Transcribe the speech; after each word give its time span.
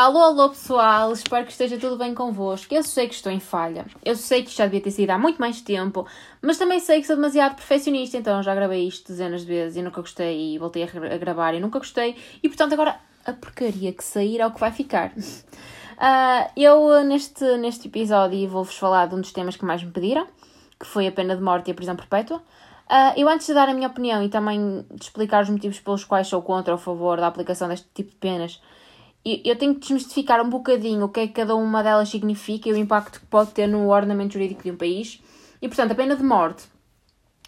Alô, 0.00 0.18
alô 0.22 0.48
pessoal, 0.48 1.12
espero 1.12 1.44
que 1.44 1.52
esteja 1.52 1.76
tudo 1.76 1.98
bem 1.98 2.14
convosco. 2.14 2.72
Eu 2.72 2.82
sei 2.82 3.06
que 3.06 3.12
estou 3.12 3.30
em 3.30 3.38
falha, 3.38 3.84
eu 4.02 4.16
sei 4.16 4.42
que 4.42 4.48
isto 4.48 4.56
já 4.56 4.64
devia 4.64 4.80
ter 4.80 4.92
sido 4.92 5.10
há 5.10 5.18
muito 5.18 5.38
mais 5.38 5.60
tempo, 5.60 6.06
mas 6.40 6.56
também 6.56 6.80
sei 6.80 7.02
que 7.02 7.06
sou 7.06 7.16
demasiado 7.16 7.54
perfeccionista, 7.54 8.16
então 8.16 8.42
já 8.42 8.54
gravei 8.54 8.88
isto 8.88 9.08
dezenas 9.08 9.42
de 9.42 9.48
vezes 9.48 9.76
e 9.76 9.82
nunca 9.82 10.00
gostei 10.00 10.54
e 10.54 10.58
voltei 10.58 10.84
a 10.84 11.18
gravar 11.18 11.52
e 11.52 11.60
nunca 11.60 11.78
gostei, 11.78 12.16
e 12.42 12.48
portanto 12.48 12.72
agora 12.72 12.98
a 13.26 13.34
porcaria 13.34 13.92
que 13.92 14.02
sair 14.02 14.40
é 14.40 14.46
o 14.46 14.50
que 14.50 14.58
vai 14.58 14.72
ficar. 14.72 15.12
Uh, 15.18 16.48
eu 16.56 17.04
neste, 17.04 17.44
neste 17.58 17.88
episódio 17.88 18.48
vou-vos 18.48 18.78
falar 18.78 19.06
de 19.06 19.14
um 19.14 19.20
dos 19.20 19.32
temas 19.32 19.54
que 19.54 19.66
mais 19.66 19.82
me 19.82 19.90
pediram, 19.90 20.26
que 20.78 20.86
foi 20.86 21.08
a 21.08 21.12
pena 21.12 21.36
de 21.36 21.42
morte 21.42 21.68
e 21.68 21.72
a 21.72 21.74
prisão 21.74 21.94
perpétua. 21.94 22.38
Uh, 22.38 23.12
eu 23.18 23.28
antes 23.28 23.46
de 23.46 23.52
dar 23.52 23.68
a 23.68 23.74
minha 23.74 23.88
opinião 23.88 24.24
e 24.24 24.30
também 24.30 24.82
de 24.90 25.04
explicar 25.04 25.42
os 25.42 25.50
motivos 25.50 25.78
pelos 25.78 26.04
quais 26.04 26.26
sou 26.26 26.40
contra 26.40 26.72
ou 26.72 26.76
a 26.76 26.82
favor 26.82 27.18
da 27.18 27.26
aplicação 27.26 27.68
deste 27.68 27.86
tipo 27.92 28.12
de 28.12 28.16
penas, 28.16 28.62
eu 29.24 29.56
tenho 29.56 29.74
que 29.74 29.80
desmistificar 29.80 30.40
um 30.40 30.48
bocadinho 30.48 31.04
o 31.04 31.08
que 31.08 31.20
é 31.20 31.26
que 31.26 31.34
cada 31.34 31.54
uma 31.54 31.82
delas 31.82 32.08
significa 32.08 32.68
e 32.68 32.72
o 32.72 32.76
impacto 32.76 33.20
que 33.20 33.26
pode 33.26 33.50
ter 33.50 33.66
no 33.66 33.88
ordenamento 33.88 34.32
jurídico 34.32 34.62
de 34.62 34.70
um 34.70 34.76
país. 34.76 35.22
E, 35.60 35.68
portanto, 35.68 35.92
a 35.92 35.94
pena 35.94 36.16
de 36.16 36.22
morte, 36.22 36.64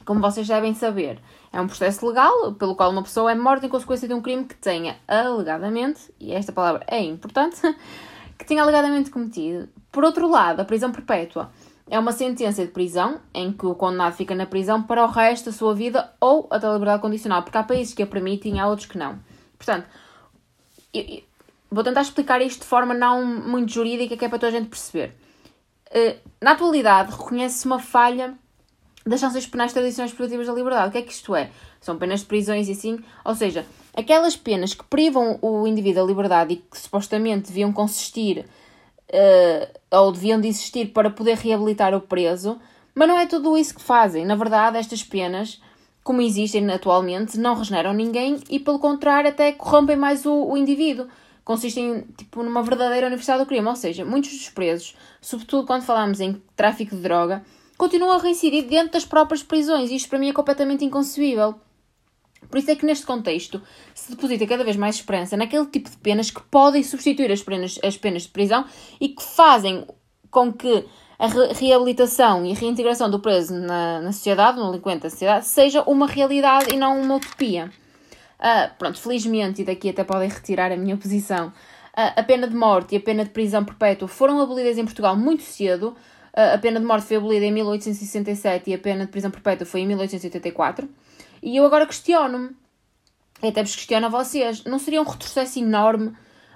como 0.05 0.21
vocês 0.21 0.47
devem 0.47 0.75
saber, 0.75 1.19
é 1.51 1.61
um 1.61 1.67
processo 1.67 2.07
legal 2.07 2.53
pelo 2.55 2.77
qual 2.77 2.91
uma 2.91 3.03
pessoa 3.03 3.33
é 3.33 3.35
morta 3.35 3.67
em 3.67 3.69
consequência 3.71 4.07
de 4.07 4.13
um 4.13 4.21
crime 4.21 4.45
que 4.45 4.57
tenha 4.57 4.97
alegadamente, 5.09 6.13
e 6.21 6.33
esta 6.33 6.53
palavra 6.53 6.85
é 6.87 7.01
importante, 7.01 7.61
que 8.39 8.45
tenha 8.45 8.63
alegadamente 8.63 9.11
cometido. 9.11 9.69
Por 9.91 10.05
outro 10.05 10.29
lado, 10.29 10.61
a 10.61 10.65
prisão 10.65 10.93
perpétua 10.93 11.51
é 11.89 11.99
uma 11.99 12.13
sentença 12.13 12.65
de 12.65 12.73
prisão 12.73 13.21
em 13.35 13.53
que 13.53 13.67
o 13.67 13.75
condenado 13.75 14.15
fica 14.15 14.35
na 14.35 14.47
prisão 14.47 14.83
para 14.83 15.05
o 15.05 15.09
resto 15.09 15.47
da 15.47 15.53
sua 15.53 15.75
vida 15.75 16.13
ou 16.21 16.49
até 16.51 16.67
a 16.67 16.73
liberdade 16.73 17.03
condicional, 17.03 17.43
porque 17.43 17.59
há 17.59 17.63
países 17.63 17.95
que 17.95 18.03
a 18.03 18.07
permitem 18.07 18.57
e 18.57 18.59
há 18.59 18.67
outros 18.67 18.89
que 18.89 18.99
não. 18.99 19.19
Portanto, 19.57 19.87
Vou 21.73 21.83
tentar 21.83 22.03
explicar 22.03 22.43
isto 22.43 22.61
de 22.61 22.67
forma 22.67 22.93
não 22.93 23.25
muito 23.25 23.73
jurídica, 23.73 24.15
que 24.15 24.25
é 24.27 24.29
para 24.29 24.39
toda 24.39 24.49
a 24.49 24.61
gente 24.61 24.69
perceber. 24.69 25.15
Uh, 25.89 26.19
na 26.39 26.53
atualidade, 26.53 27.13
reconhece-se 27.13 27.65
uma 27.65 27.79
falha 27.79 28.35
das 29.07 29.21
sanções 29.21 29.47
penais 29.47 29.73
tradicionais 29.73 30.13
privativas 30.13 30.47
da 30.47 30.53
liberdade. 30.53 30.89
O 30.89 30.93
que 30.93 30.99
é 30.99 31.03
que 31.03 31.13
isto 31.13 31.35
é? 31.35 31.51
São 31.81 31.97
penas 31.97 32.21
de 32.21 32.27
prisões 32.27 32.69
e 32.69 32.73
assim, 32.73 33.01
ou 33.25 33.35
seja, 33.35 33.65
aquelas 33.97 34.37
penas 34.37 34.75
que 34.75 34.85
privam 34.85 35.39
o 35.41 35.67
indivíduo 35.67 36.03
da 36.03 36.09
liberdade 36.09 36.53
e 36.53 36.57
que 36.57 36.79
supostamente 36.79 37.49
deviam 37.49 37.73
consistir 37.73 38.45
uh, 39.09 39.97
ou 39.97 40.13
deviam 40.13 40.39
de 40.39 40.49
existir 40.49 40.93
para 40.93 41.09
poder 41.09 41.39
reabilitar 41.39 41.95
o 41.95 42.03
preso, 42.03 42.61
mas 42.95 43.09
não 43.09 43.19
é 43.19 43.27
tudo 43.27 43.57
isso 43.57 43.75
que 43.75 43.81
fazem. 43.81 44.27
Na 44.27 44.37
verdade, 44.37 44.77
estas 44.77 45.03
penas, 45.03 45.59
como 46.05 46.21
existem 46.21 46.71
atualmente, 46.71 47.39
não 47.39 47.55
regeneram 47.55 47.95
ninguém 47.95 48.41
e, 48.51 48.61
pelo 48.61 48.79
contrário, 48.79 49.31
até 49.31 49.53
corrompem 49.53 49.97
mais 49.97 50.27
o, 50.27 50.51
o 50.51 50.57
indivíduo 50.59 51.09
consistem 51.45 52.07
tipo, 52.17 52.43
numa 52.43 52.63
verdadeira 52.63 53.07
universidade 53.07 53.43
do 53.43 53.47
crime. 53.47 53.67
Ou 53.67 53.77
seja, 53.77 54.05
muitos 54.05 54.31
dos 54.31 54.49
presos, 54.49 54.95
sobretudo 55.21 55.67
quando 55.67 55.83
falamos 55.83 56.21
em 56.21 56.43
tráfico 56.57 56.95
de 56.95 57.03
droga, 57.03 57.45
continuam 57.77 58.13
a 58.13 58.19
reincidir 58.19 58.65
dentro 58.65 58.93
das 58.93 59.05
próprias 59.05 59.43
prisões. 59.43 59.91
E 59.91 59.97
isto 59.97 60.09
para 60.09 60.19
mim 60.19 60.29
é 60.29 60.33
completamente 60.33 60.85
inconcebível. 60.85 61.55
Por 62.49 62.59
isso 62.59 62.71
é 62.71 62.77
que 62.77 62.85
neste 62.85 63.07
contexto 63.07 63.63
se 63.95 64.11
deposita 64.11 64.47
cada 64.47 64.65
vez 64.65 64.77
mais 64.77 64.97
esperança 64.97 65.37
naquele 65.37 65.67
tipo 65.67 65.89
de 65.89 65.97
penas 65.97 66.31
que 66.31 66.43
podem 66.43 66.83
substituir 66.83 67.31
as 67.31 67.43
penas, 67.43 67.79
as 67.83 67.97
penas 67.97 68.23
de 68.23 68.29
prisão 68.29 68.65
e 69.01 69.09
que 69.09 69.23
fazem 69.23 69.87
com 70.31 70.53
que 70.53 70.85
a 71.19 71.27
reabilitação 71.55 72.45
e 72.45 72.51
a 72.51 72.55
reintegração 72.55 73.09
do 73.09 73.21
preso 73.21 73.55
na, 73.55 74.01
na 74.01 74.13
sociedade, 74.13 74.59
no 74.59 74.73
delinquente 74.73 75.05
da 75.05 75.11
sociedade, 75.11 75.47
seja 75.47 75.83
uma 75.83 76.07
realidade 76.07 76.75
e 76.75 76.77
não 76.77 77.01
uma 77.01 77.15
utopia. 77.15 77.71
Uh, 78.43 78.75
pronto, 78.77 79.01
felizmente, 79.01 79.63
e 79.63 79.65
daqui 79.65 79.91
até 79.91 80.03
podem 80.03 80.29
retirar 80.29 80.73
a 80.73 80.77
minha 80.77 80.97
posição, 80.97 81.49
uh, 81.49 81.53
a 82.17 82.23
pena 82.25 82.49
de 82.49 82.57
morte 82.57 82.93
e 82.93 82.99
a 82.99 83.01
pena 83.01 83.25
de 83.25 83.31
prisão 83.31 83.65
perpétua 83.65 84.09
foram 84.09 84.41
abolidas 84.41 84.77
em 84.77 84.85
Portugal 84.85 85.15
muito 85.17 85.45
cedo. 85.45 85.97
Uh, 86.37 86.55
a 86.55 86.59
pena 86.59 86.81
de 86.81 86.87
morte 86.87 87.07
foi 87.07 87.19
abolida 87.19 87.47
em 87.47 87.53
1867 87.53 88.69
e 88.69 88.75
a 88.75 88.79
pena 88.79 89.07
de 89.07 89.13
prisão 89.13 89.31
perpétua 89.31 89.65
foi 89.65 89.83
em 89.83 89.87
1884. 89.87 90.89
E 91.41 91.57
eu 91.57 91.65
agora 91.65 91.87
questiono-me, 91.87 92.51
e 93.41 93.47
até 93.47 93.63
vos 93.63 93.77
questiono 93.77 94.07
a 94.07 94.09
vocês, 94.09 94.65
não 94.65 94.79
seria 94.81 95.01
um 95.01 95.05
retrocesso 95.05 95.61
enorme 95.61 96.13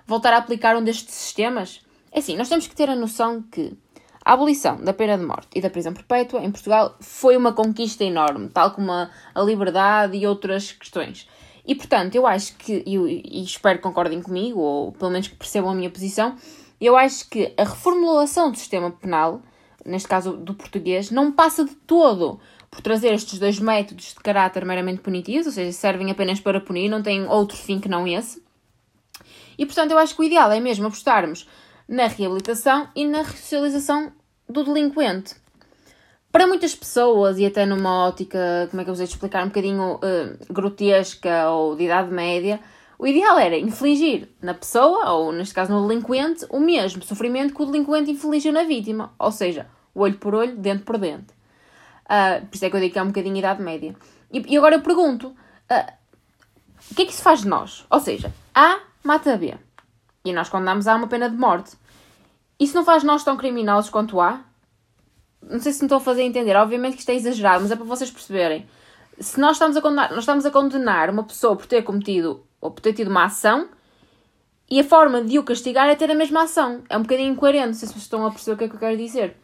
voltar 0.07 0.33
a 0.33 0.39
aplicar 0.39 0.77
um 0.77 0.83
destes 0.83 1.15
sistemas? 1.15 1.81
É 2.11 2.19
assim, 2.19 2.37
nós 2.37 2.49
temos 2.49 2.67
que 2.67 2.75
ter 2.75 2.91
a 2.91 2.97
noção 2.97 3.43
que 3.43 3.77
a 4.25 4.33
abolição 4.33 4.83
da 4.83 4.93
pena 4.93 5.17
de 5.17 5.25
morte 5.25 5.49
e 5.55 5.61
da 5.61 5.71
prisão 5.71 5.95
perpétua 5.95 6.43
em 6.43 6.51
Portugal 6.51 6.97
foi 7.01 7.37
uma 7.37 7.53
conquista 7.53 8.03
enorme, 8.03 8.49
tal 8.49 8.73
como 8.73 8.91
a, 8.91 9.09
a 9.33 9.41
liberdade 9.43 10.17
e 10.17 10.27
outras 10.27 10.73
questões. 10.73 11.29
E 11.67 11.75
portanto, 11.75 12.15
eu 12.15 12.27
acho 12.27 12.57
que, 12.57 12.83
e, 12.87 13.41
e 13.41 13.43
espero 13.43 13.79
que 13.79 13.83
concordem 13.83 14.23
comigo, 14.23 14.61
ou 14.61 14.93
pelo 14.93 15.11
menos 15.11 15.27
que 15.27 15.35
percebam 15.35 15.71
a 15.71 15.75
minha 15.75 15.91
posição, 15.91 16.37
eu 16.81 16.97
acho 16.97 17.29
que 17.29 17.53
a 17.57 17.65
reformulação 17.65 18.51
do 18.53 18.57
sistema 18.57 18.91
penal, 18.91 19.43
neste 19.85 20.07
caso 20.07 20.37
do 20.37 20.55
português, 20.55 21.11
não 21.11 21.33
passa 21.33 21.65
de 21.65 21.75
todo 21.75 22.39
por 22.71 22.81
trazer 22.81 23.13
estes 23.13 23.39
dois 23.39 23.59
métodos 23.59 24.15
de 24.15 24.17
caráter 24.17 24.65
meramente 24.65 25.01
punitivos, 25.01 25.47
ou 25.47 25.53
seja, 25.53 25.73
servem 25.73 26.11
apenas 26.11 26.39
para 26.39 26.61
punir, 26.61 26.89
não 26.89 27.03
têm 27.03 27.27
outro 27.27 27.57
fim 27.57 27.81
que 27.81 27.89
não 27.89 28.07
esse. 28.07 28.45
E 29.59 29.65
portanto, 29.67 29.91
eu 29.91 29.99
acho 29.99 30.15
que 30.15 30.21
o 30.21 30.25
ideal 30.25 30.53
é 30.53 30.61
mesmo 30.61 30.87
apostarmos 30.87 31.49
na 31.89 32.07
reabilitação 32.07 32.89
e 32.95 33.07
na 33.07 33.23
ressocialização 33.23 34.13
do 34.49 34.63
delinquente. 34.63 35.35
Para 36.37 36.47
muitas 36.47 36.75
pessoas, 36.75 37.39
e 37.39 37.47
até 37.47 37.65
numa 37.65 38.07
ótica, 38.07 38.69
como 38.71 38.83
é 38.83 38.85
que 38.85 38.91
eu 38.91 38.95
vos 38.95 39.01
explicar, 39.01 39.43
um 39.43 39.49
bocadinho 39.49 39.95
uh, 39.95 40.53
grotesca 40.53 41.49
ou 41.49 41.75
de 41.75 41.85
idade 41.85 42.13
média, 42.13 42.61
o 42.99 43.07
ideal 43.07 43.39
era 43.39 43.57
infligir 43.57 44.29
na 44.43 44.53
pessoa, 44.53 45.13
ou 45.13 45.33
neste 45.33 45.55
caso 45.55 45.73
no 45.73 45.89
delinquente, 45.89 46.45
o 46.51 46.61
mesmo 46.61 47.03
sofrimento 47.03 47.55
que 47.55 47.63
o 47.63 47.65
delinquente 47.65 48.11
infligiu 48.11 48.53
na 48.53 48.65
vítima. 48.65 49.15
Ou 49.19 49.33
seja, 49.33 49.67
olho 49.95 50.19
por 50.19 50.35
olho, 50.35 50.55
dente 50.59 50.83
por 50.83 50.99
dente. 50.99 51.33
Uh, 52.05 52.45
por 52.45 52.55
isso 52.55 52.67
é 52.67 52.69
que 52.69 52.77
eu 52.77 52.81
digo 52.81 52.93
que 52.93 52.99
é 52.99 53.03
um 53.03 53.07
bocadinho 53.07 53.37
idade 53.39 53.63
média. 53.63 53.97
E, 54.31 54.45
e 54.47 54.59
agora 54.59 54.75
eu 54.75 54.83
pergunto: 54.83 55.29
uh, 55.29 55.93
o 56.91 56.95
que 56.95 57.01
é 57.01 57.07
que 57.07 57.13
isso 57.13 57.23
faz 57.23 57.41
de 57.41 57.49
nós? 57.49 57.87
Ou 57.89 57.99
seja, 57.99 58.31
A 58.55 58.81
mata 59.03 59.39
B. 59.39 59.55
E 60.23 60.35
nós 60.35 60.51
condenamos 60.51 60.87
A 60.87 60.97
uma 60.97 61.09
pena 61.09 61.31
de 61.31 61.37
morte. 61.37 61.79
Isso 62.61 62.75
não 62.75 62.85
faz 62.85 63.03
nós 63.03 63.25
tão 63.25 63.39
criminosos 63.39 63.89
quanto 63.89 64.21
A? 64.21 64.45
Não 65.49 65.61
sei 65.61 65.73
se 65.73 65.81
me 65.81 65.87
estou 65.87 65.99
a 65.99 66.01
fazer 66.01 66.23
entender. 66.23 66.57
Obviamente 66.57 66.95
que 66.95 67.01
isto 67.01 67.11
é 67.11 67.15
exagerado, 67.15 67.63
mas 67.63 67.71
é 67.71 67.77
para 67.77 67.85
vocês 67.85 68.11
perceberem. 68.11 68.67
Se 69.19 69.41
nós 69.41 69.53
estamos 69.53 69.77
a 69.77 69.81
condenar, 69.81 70.11
nós 70.11 70.21
estamos 70.21 70.45
a 70.45 70.51
condenar 70.51 71.09
uma 71.11 71.25
pessoa 71.25 71.57
por 71.57 71.67
ter 71.67 71.83
cometido 71.83 72.45
ou 72.61 72.71
por 72.71 72.81
ter 72.81 72.93
tido 72.93 73.09
uma 73.09 73.25
ação 73.25 73.69
e 74.69 74.81
a 74.81 74.85
forma 74.85 75.23
de 75.23 75.39
o 75.39 75.45
castigar 75.45 75.89
é 75.89 75.95
ter 75.95 76.11
a 76.11 76.15
mesma 76.15 76.43
ação. 76.43 76.83
É 76.91 76.99
um 76.99 77.03
bocadinho 77.03 77.33
incoerente, 77.33 77.67
não 77.67 77.75
sei 77.75 77.89
se 77.89 77.95
vocês 77.95 78.05
estão 78.05 78.27
a 78.27 78.31
perceber 78.31 78.55
o 78.55 78.59
que 78.59 78.65
é 78.65 78.69
que 78.69 78.75
eu 78.75 78.81
quero 78.81 78.97
dizer. 78.97 79.37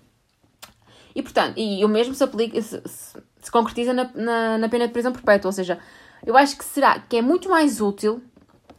E 1.15 1.23
portanto, 1.23 1.59
e 1.59 1.85
o 1.85 1.89
mesmo 1.89 2.15
se 2.15 2.25
aplica, 2.25 2.61
se, 2.61 2.83
se, 2.85 3.23
se 3.41 3.51
concretiza 3.51 3.93
na, 3.93 4.11
na, 4.15 4.59
na, 4.59 4.69
pena 4.69 4.87
de 4.87 4.93
prisão 4.93 5.13
perpétua. 5.13 5.49
Ou 5.49 5.53
seja, 5.53 5.79
eu 6.27 6.37
acho 6.37 6.57
que 6.57 6.65
será 6.65 6.99
que 6.99 7.17
é 7.17 7.23
muito 7.23 7.49
mais 7.49 7.81
útil 7.81 8.23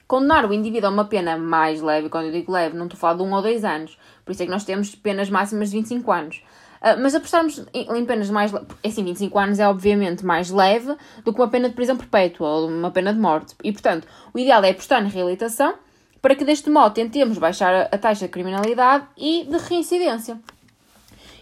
condenar 0.08 0.46
o 0.46 0.54
indivíduo 0.54 0.90
a 0.90 0.92
uma 0.92 1.06
pena 1.06 1.38
mais 1.38 1.82
leve, 1.82 2.10
quando 2.10 2.26
eu 2.26 2.32
digo 2.32 2.52
leve, 2.52 2.76
não 2.76 2.86
estou 2.86 2.98
a 2.98 3.00
falar 3.00 3.14
de 3.16 3.24
um 3.24 3.34
ou 3.34 3.42
dois 3.42 3.64
anos. 3.64 3.98
Por 4.26 4.32
isso 4.32 4.44
é 4.44 4.46
que 4.46 4.52
nós 4.52 4.66
temos 4.66 4.94
penas 4.96 5.30
máximas 5.30 5.72
de 5.72 5.78
25 5.78 6.12
anos. 6.12 6.44
Uh, 6.84 7.00
mas 7.02 7.16
apostarmos 7.16 7.64
em, 7.74 8.06
penas 8.06 8.30
mais. 8.30 8.54
É 8.54 8.90
assim, 8.90 9.06
25 9.06 9.40
anos 9.40 9.58
é 9.58 9.66
obviamente 9.66 10.26
mais 10.26 10.50
leve 10.50 10.98
do 11.24 11.34
que 11.34 11.40
uma 11.40 11.48
pena 11.48 11.70
de 11.70 11.76
prisão 11.76 11.96
perpétua 11.96 12.46
ou 12.46 12.68
uma 12.68 12.92
pena 12.92 13.14
de 13.14 13.20
morte. 13.20 13.56
E, 13.64 13.72
portanto, 13.72 14.06
o 14.34 14.38
ideal 14.38 14.62
é 14.66 14.72
apostar 14.72 15.02
na 15.02 15.08
reabilitação 15.08 15.76
para 16.22 16.36
que, 16.36 16.44
deste 16.44 16.70
modo, 16.70 16.94
tentemos 16.94 17.38
baixar 17.38 17.88
a, 17.90 17.98
taxa 17.98 18.26
de 18.26 18.32
criminalidade 18.32 19.06
e 19.18 19.46
de 19.46 19.58
reincidência. 19.58 20.38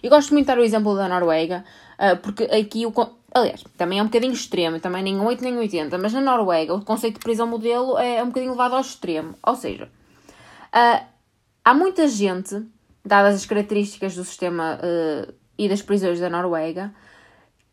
Eu 0.04 0.12
gosto 0.12 0.32
muito 0.32 0.46
de 0.46 0.48
dar 0.54 0.60
o 0.60 0.64
exemplo 0.64 0.96
da 0.96 1.08
Noruega, 1.08 1.66
uh, 1.98 2.18
porque 2.18 2.44
aqui 2.44 2.86
o. 2.86 2.94
Aliás, 3.34 3.64
também 3.76 3.98
é 3.98 4.04
um 4.04 4.08
bocadinho 4.08 4.34
extremo, 4.34 4.80
também 4.80 5.02
nem 5.02 5.20
8 5.20 5.44
nem 5.44 5.58
80, 5.58 5.98
mas 5.98 6.14
na 6.14 6.22
Noruega 6.22 6.76
o 6.76 6.86
conceito 6.86 7.16
de 7.16 7.22
prisão 7.22 7.48
modelo 7.48 7.98
é 7.98 8.22
um 8.22 8.28
bocadinho 8.28 8.52
levado 8.52 8.76
ao 8.76 8.82
extremo. 8.82 9.34
Ou 9.42 9.56
seja, 9.56 9.86
uh, 9.86 11.06
há 11.66 11.74
muita 11.74 12.08
gente 12.08 12.64
dadas 13.06 13.36
as 13.36 13.46
características 13.46 14.16
do 14.16 14.24
sistema 14.24 14.78
uh, 14.78 15.34
e 15.58 15.68
das 15.68 15.82
prisões 15.82 16.20
da 16.20 16.30
Noruega, 16.30 16.94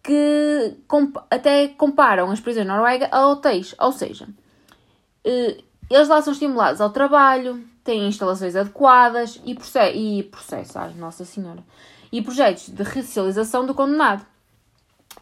que 0.03 0.77
comp 0.87 1.17
até 1.31 1.69
comparam 1.69 2.31
as 2.31 2.41
prisões 2.41 2.67
da 2.67 2.75
Noruega 2.75 3.09
a 3.11 3.29
hotéis. 3.29 3.75
Ou 3.79 3.93
seja, 3.93 4.25
uh, 4.27 5.63
eles 5.91 6.09
lá 6.09 6.21
são 6.23 6.33
estimulados 6.33 6.81
ao 6.81 6.91
trabalho, 6.91 7.65
têm 7.83 8.07
instalações 8.07 8.55
adequadas 8.55 9.41
e, 9.45 9.55
proce 9.55 9.79
e 9.95 10.23
processos, 10.23 10.95
Nossa 10.97 11.25
Senhora, 11.25 11.65
e 12.13 12.21
projetos 12.21 12.69
de 12.69 12.83
ressocialização 12.83 13.65
do 13.65 13.75
condenado. 13.75 14.27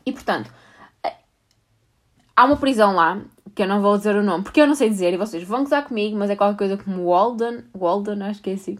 E, 0.05 0.13
portanto, 0.13 0.51
eh, 1.05 1.15
há 2.35 2.45
uma 2.45 2.57
prisão 2.57 2.95
lá, 2.95 3.21
que 3.55 3.63
eu 3.63 3.69
não 3.69 3.81
vou 3.81 3.97
dizer 3.97 4.17
o 4.17 4.23
nome, 4.23 4.43
porque 4.43 4.61
eu 4.61 4.67
não 4.67 4.75
sei 4.75 4.89
dizer, 4.89 5.15
e 5.15 5.17
vocês 5.17 5.45
vão 5.45 5.63
gozar 5.63 5.85
comigo, 5.87 6.17
mas 6.17 6.29
é 6.29 6.37
qualquer 6.37 6.59
coisa 6.59 6.77
como 6.77 7.07
Walden, 7.07 7.65
Walden, 7.73 8.23
acho 8.25 8.43
que 8.43 8.51
é 8.51 8.55
assim, 8.55 8.79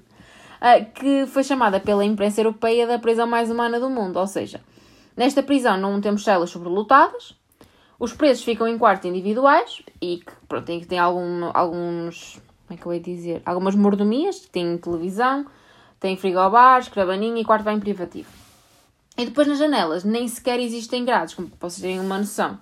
que 0.95 1.27
foi 1.27 1.45
chamada 1.45 1.81
pela 1.81 2.05
imprensa 2.05 2.41
europeia 2.41 2.87
da 2.87 2.99
prisão 2.99 3.27
mais 3.27 3.51
humana 3.51 3.81
do 3.81 3.91
mundo. 3.91 4.19
Ou 4.19 4.27
seja, 4.27 4.61
nesta 5.17 5.43
prisão 5.43 5.77
não 5.77 6.01
temos 6.01 6.25
celas 6.25 6.51
sobrelotadas, 6.51 7.35
os 7.99 8.13
presos 8.13 8.45
ficam 8.45 8.69
em 8.69 8.77
quartos 8.77 9.09
individuais 9.09 9.83
e 10.01 10.19
que 10.19 10.33
pronto, 10.47 10.67
tem, 10.67 10.81
tem 10.85 10.99
algum, 10.99 11.51
alguns 11.55 12.39
como 12.67 12.79
é 12.79 12.83
que 12.83 12.87
eu 12.87 12.95
ia 12.95 13.01
dizer? 13.01 13.43
Algumas 13.47 13.77
mordomias, 13.77 14.41
têm 14.41 14.77
televisão, 14.77 15.47
têm 16.01 16.17
frigobar, 16.17 16.81
escravaninho 16.81 17.39
e 17.39 17.45
quarto 17.45 17.65
bem 17.65 17.79
privativo. 17.79 18.29
E 19.17 19.25
depois 19.25 19.47
nas 19.47 19.59
janelas 19.59 20.05
nem 20.05 20.27
sequer 20.27 20.59
existem 20.59 21.05
grades, 21.05 21.35
como 21.35 21.51
vocês 21.61 21.81
terem 21.81 22.01
uma 22.01 22.19
noção. 22.19 22.59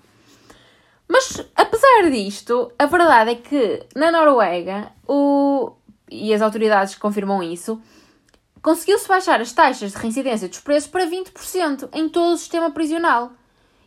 Mas, 1.09 1.45
apesar 1.57 2.11
disto, 2.11 2.71
a 2.79 2.87
verdade 2.87 3.31
é 3.31 3.35
que 3.35 3.87
na 3.97 4.13
Noruega, 4.13 4.93
o... 5.09 5.73
e 6.11 6.33
as 6.35 6.43
autoridades 6.43 6.95
confirmam 6.97 7.43
isso, 7.43 7.81
conseguiu-se 8.65 9.07
baixar 9.07 9.43
as 9.43 9.53
taxas 9.53 9.93
de 9.93 9.99
reincidência 9.99 10.49
dos 10.49 10.59
presos 10.59 10.89
para 10.89 11.07
20% 11.07 11.91
em 11.93 12.09
todo 12.09 12.33
o 12.33 12.37
sistema 12.39 12.71
prisional. 12.71 13.33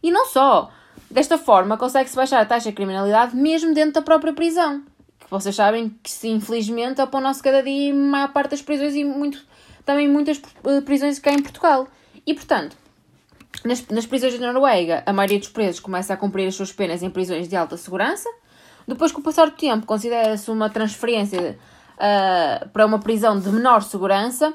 E 0.03 0.11
não 0.11 0.27
só. 0.27 0.71
Desta 1.09 1.35
forma, 1.35 1.77
consegue-se 1.77 2.15
baixar 2.15 2.39
a 2.41 2.45
taxa 2.45 2.69
de 2.69 2.75
criminalidade 2.75 3.35
mesmo 3.35 3.73
dentro 3.73 3.93
da 3.93 4.01
própria 4.03 4.33
prisão. 4.33 4.83
Que 5.19 5.31
vocês 5.31 5.55
sabem 5.55 5.97
que, 6.03 6.11
se, 6.11 6.27
infelizmente, 6.27 7.01
apão-se 7.01 7.41
cada 7.41 7.63
dia 7.63 7.91
maior 7.91 8.31
parte 8.31 8.51
das 8.51 8.61
prisões 8.61 8.93
e 8.93 9.03
muito, 9.03 9.43
também 9.83 10.07
muitas 10.07 10.39
eh, 10.63 10.81
prisões 10.81 11.17
cá 11.17 11.31
em 11.31 11.41
Portugal. 11.41 11.87
E, 12.25 12.35
portanto, 12.35 12.77
nas, 13.65 13.87
nas 13.87 14.05
prisões 14.05 14.37
da 14.37 14.53
Noruega, 14.53 15.01
a 15.07 15.11
maioria 15.11 15.39
dos 15.39 15.49
presos 15.49 15.79
começa 15.79 16.13
a 16.13 16.17
cumprir 16.17 16.47
as 16.47 16.53
suas 16.53 16.71
penas 16.71 17.01
em 17.01 17.09
prisões 17.09 17.47
de 17.47 17.55
alta 17.55 17.77
segurança. 17.77 18.29
Depois, 18.87 19.11
com 19.11 19.21
o 19.21 19.23
passar 19.23 19.49
do 19.49 19.55
tempo, 19.55 19.87
considera-se 19.87 20.51
uma 20.51 20.69
transferência 20.69 21.57
uh, 21.97 22.69
para 22.69 22.85
uma 22.85 22.99
prisão 22.99 23.39
de 23.39 23.49
menor 23.49 23.81
segurança. 23.81 24.53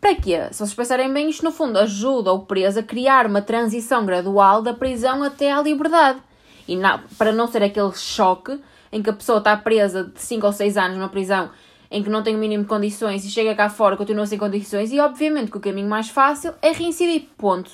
Para 0.00 0.14
quê? 0.14 0.48
Se 0.50 0.58
vocês 0.58 0.74
pensarem 0.74 1.12
bem, 1.12 1.30
isto 1.30 1.44
no 1.44 1.50
fundo 1.50 1.78
ajuda 1.78 2.32
o 2.32 2.40
preso 2.40 2.80
a 2.80 2.82
criar 2.82 3.26
uma 3.26 3.40
transição 3.40 4.04
gradual 4.04 4.62
da 4.62 4.74
prisão 4.74 5.22
até 5.22 5.50
à 5.52 5.62
liberdade. 5.62 6.20
E 6.68 6.76
não, 6.76 7.00
para 7.18 7.32
não 7.32 7.46
ser 7.46 7.62
aquele 7.62 7.92
choque 7.92 8.60
em 8.92 9.02
que 9.02 9.10
a 9.10 9.12
pessoa 9.12 9.38
está 9.38 9.56
presa 9.56 10.04
de 10.04 10.20
5 10.20 10.46
ou 10.46 10.52
6 10.52 10.76
anos 10.76 10.96
numa 10.96 11.08
prisão 11.08 11.50
em 11.90 12.02
que 12.02 12.08
não 12.08 12.22
tem 12.22 12.34
o 12.34 12.38
mínimo 12.38 12.62
de 12.62 12.68
condições 12.68 13.24
e 13.24 13.30
chega 13.30 13.54
cá 13.54 13.68
fora 13.68 13.96
continua 13.96 14.26
sem 14.26 14.38
condições 14.38 14.92
e 14.92 15.00
obviamente 15.00 15.50
que 15.50 15.58
o 15.58 15.60
caminho 15.60 15.88
mais 15.88 16.08
fácil 16.08 16.54
é 16.62 16.70
reincidir, 16.72 17.28
ponto. 17.36 17.70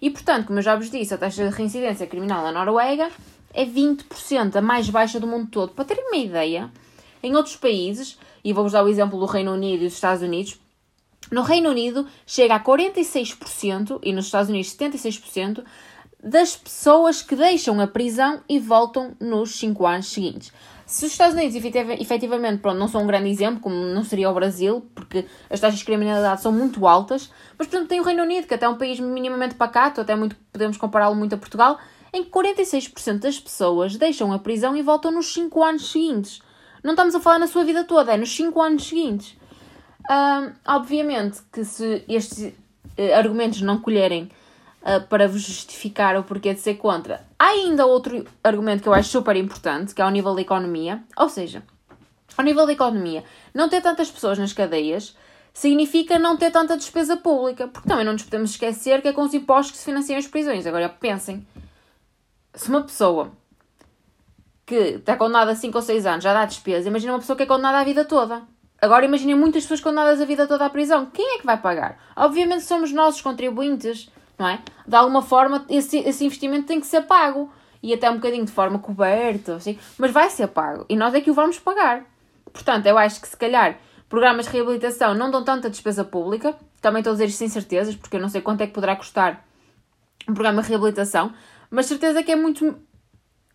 E 0.00 0.10
portanto, 0.10 0.46
como 0.46 0.58
eu 0.58 0.62
já 0.62 0.74
vos 0.74 0.90
disse, 0.90 1.14
a 1.14 1.18
taxa 1.18 1.48
de 1.48 1.54
reincidência 1.54 2.06
criminal 2.06 2.42
na 2.42 2.52
Noruega 2.52 3.08
é 3.54 3.64
20%, 3.64 4.56
a 4.56 4.60
mais 4.60 4.90
baixa 4.90 5.18
do 5.18 5.26
mundo 5.26 5.48
todo. 5.50 5.72
Para 5.72 5.84
terem 5.84 6.06
uma 6.08 6.16
ideia, 6.16 6.70
em 7.26 7.34
outros 7.34 7.56
países, 7.56 8.18
e 8.44 8.52
vou-vos 8.52 8.72
dar 8.72 8.84
o 8.84 8.88
exemplo 8.88 9.18
do 9.18 9.26
Reino 9.26 9.52
Unido 9.52 9.82
e 9.82 9.86
dos 9.86 9.94
Estados 9.94 10.22
Unidos, 10.22 10.58
no 11.30 11.42
Reino 11.42 11.70
Unido 11.70 12.06
chega 12.24 12.54
a 12.54 12.60
46% 12.62 13.98
e 14.02 14.12
nos 14.12 14.26
Estados 14.26 14.48
Unidos 14.48 14.72
76% 14.76 15.64
das 16.22 16.56
pessoas 16.56 17.20
que 17.20 17.34
deixam 17.34 17.80
a 17.80 17.86
prisão 17.86 18.40
e 18.48 18.58
voltam 18.58 19.16
nos 19.20 19.58
5 19.58 19.86
anos 19.86 20.06
seguintes. 20.06 20.52
Se 20.86 21.04
os 21.04 21.10
Estados 21.10 21.34
Unidos 21.34 21.56
efetivamente 22.00 22.60
pronto, 22.60 22.78
não 22.78 22.86
são 22.86 23.02
um 23.02 23.06
grande 23.08 23.28
exemplo, 23.28 23.60
como 23.60 23.74
não 23.74 24.04
seria 24.04 24.30
o 24.30 24.34
Brasil, 24.34 24.88
porque 24.94 25.26
as 25.50 25.58
taxas 25.58 25.80
de 25.80 25.84
criminalidade 25.84 26.40
são 26.40 26.52
muito 26.52 26.86
altas, 26.86 27.28
mas 27.58 27.66
portanto 27.66 27.88
tem 27.88 27.98
o 27.98 28.04
Reino 28.04 28.22
Unido, 28.22 28.46
que 28.46 28.54
até 28.54 28.66
é 28.66 28.68
um 28.68 28.78
país 28.78 29.00
minimamente 29.00 29.56
pacato, 29.56 30.00
até 30.00 30.14
muito, 30.14 30.36
podemos 30.52 30.76
compará-lo 30.76 31.16
muito 31.16 31.34
a 31.34 31.38
Portugal, 31.38 31.76
em 32.12 32.22
que 32.22 32.30
46% 32.30 33.18
das 33.18 33.40
pessoas 33.40 33.96
deixam 33.96 34.32
a 34.32 34.38
prisão 34.38 34.76
e 34.76 34.82
voltam 34.82 35.10
nos 35.10 35.32
5 35.32 35.64
anos 35.64 35.90
seguintes. 35.90 36.40
Não 36.86 36.92
estamos 36.92 37.16
a 37.16 37.20
falar 37.20 37.40
na 37.40 37.48
sua 37.48 37.64
vida 37.64 37.82
toda, 37.82 38.12
é 38.12 38.16
nos 38.16 38.32
5 38.36 38.62
anos 38.62 38.86
seguintes. 38.86 39.36
obviamente 40.64 41.42
que 41.52 41.64
se 41.64 42.04
estes 42.08 42.54
uh, 42.96 43.14
argumentos 43.16 43.60
não 43.60 43.80
colherem 43.80 44.30
uh, 44.82 45.04
para 45.08 45.26
vos 45.26 45.42
justificar 45.42 46.16
o 46.16 46.22
porquê 46.22 46.54
de 46.54 46.60
ser 46.60 46.74
contra. 46.74 47.26
Há 47.36 47.46
ainda 47.46 47.84
outro 47.84 48.24
argumento 48.44 48.84
que 48.84 48.88
eu 48.88 48.94
acho 48.94 49.08
super 49.08 49.34
importante, 49.34 49.96
que 49.96 50.00
é 50.00 50.04
ao 50.04 50.12
nível 50.12 50.32
da 50.36 50.40
economia. 50.40 51.02
Ou 51.16 51.28
seja, 51.28 51.60
ao 52.38 52.44
nível 52.44 52.64
da 52.64 52.72
economia, 52.72 53.24
não 53.52 53.68
ter 53.68 53.80
tantas 53.80 54.08
pessoas 54.08 54.38
nas 54.38 54.52
cadeias 54.52 55.16
significa 55.52 56.20
não 56.20 56.36
ter 56.36 56.52
tanta 56.52 56.76
despesa 56.76 57.16
pública, 57.16 57.66
porque 57.66 57.88
também 57.88 58.04
não 58.04 58.12
nos 58.12 58.22
podemos 58.22 58.50
esquecer 58.50 59.02
que 59.02 59.08
é 59.08 59.12
com 59.12 59.22
os 59.22 59.34
impostos 59.34 59.72
que 59.72 59.78
se 59.78 59.84
financiam 59.86 60.18
as 60.18 60.28
prisões. 60.28 60.64
Agora 60.64 60.88
pensem, 60.88 61.44
se 62.54 62.68
uma 62.68 62.82
pessoa 62.82 63.32
que 64.66 64.74
está 64.74 65.16
condenada 65.16 65.52
a 65.52 65.54
5 65.54 65.78
ou 65.78 65.82
6 65.82 66.04
anos 66.04 66.24
já 66.24 66.34
dá 66.34 66.44
despesa, 66.44 66.88
imagina 66.88 67.12
uma 67.12 67.20
pessoa 67.20 67.36
que 67.36 67.44
é 67.44 67.46
condenada 67.46 67.78
a 67.78 67.84
vida 67.84 68.04
toda. 68.04 68.42
Agora 68.82 69.06
imaginem 69.06 69.34
muitas 69.34 69.62
pessoas 69.62 69.80
condenadas 69.80 70.20
a 70.20 70.24
vida 70.26 70.46
toda 70.46 70.66
à 70.66 70.70
prisão. 70.70 71.06
Quem 71.06 71.36
é 71.36 71.38
que 71.38 71.46
vai 71.46 71.56
pagar? 71.56 71.98
Obviamente 72.14 72.64
somos 72.64 72.92
nós 72.92 73.14
os 73.14 73.22
contribuintes 73.22 74.10
não 74.38 74.48
é? 74.48 74.60
De 74.86 74.94
alguma 74.94 75.22
forma, 75.22 75.64
esse, 75.68 75.98
esse 75.98 76.24
investimento 76.24 76.66
tem 76.66 76.80
que 76.80 76.86
ser 76.86 77.02
pago. 77.02 77.50
E 77.82 77.94
até 77.94 78.10
um 78.10 78.16
bocadinho 78.16 78.44
de 78.44 78.50
forma 78.50 78.78
coberta, 78.78 79.56
assim, 79.56 79.78
mas 79.96 80.10
vai 80.10 80.28
ser 80.28 80.48
pago. 80.48 80.84
E 80.88 80.96
nós 80.96 81.14
é 81.14 81.20
que 81.20 81.30
o 81.30 81.34
vamos 81.34 81.58
pagar. 81.58 82.04
Portanto, 82.52 82.86
eu 82.86 82.98
acho 82.98 83.20
que 83.20 83.28
se 83.28 83.36
calhar 83.36 83.78
programas 84.08 84.46
de 84.46 84.52
reabilitação 84.52 85.14
não 85.14 85.30
dão 85.30 85.44
tanta 85.44 85.70
despesa 85.70 86.04
pública. 86.04 86.56
Também 86.80 87.00
estou 87.00 87.12
a 87.12 87.14
dizer 87.14 87.26
isto 87.26 87.38
sem 87.38 87.48
certezas, 87.48 87.94
porque 87.94 88.16
eu 88.16 88.20
não 88.20 88.28
sei 88.28 88.40
quanto 88.40 88.62
é 88.62 88.66
que 88.66 88.72
poderá 88.72 88.96
custar 88.96 89.44
um 90.28 90.34
programa 90.34 90.62
de 90.62 90.68
reabilitação. 90.68 91.32
Mas 91.70 91.86
certeza 91.86 92.22
que 92.22 92.32
é 92.32 92.36
muito 92.36 92.76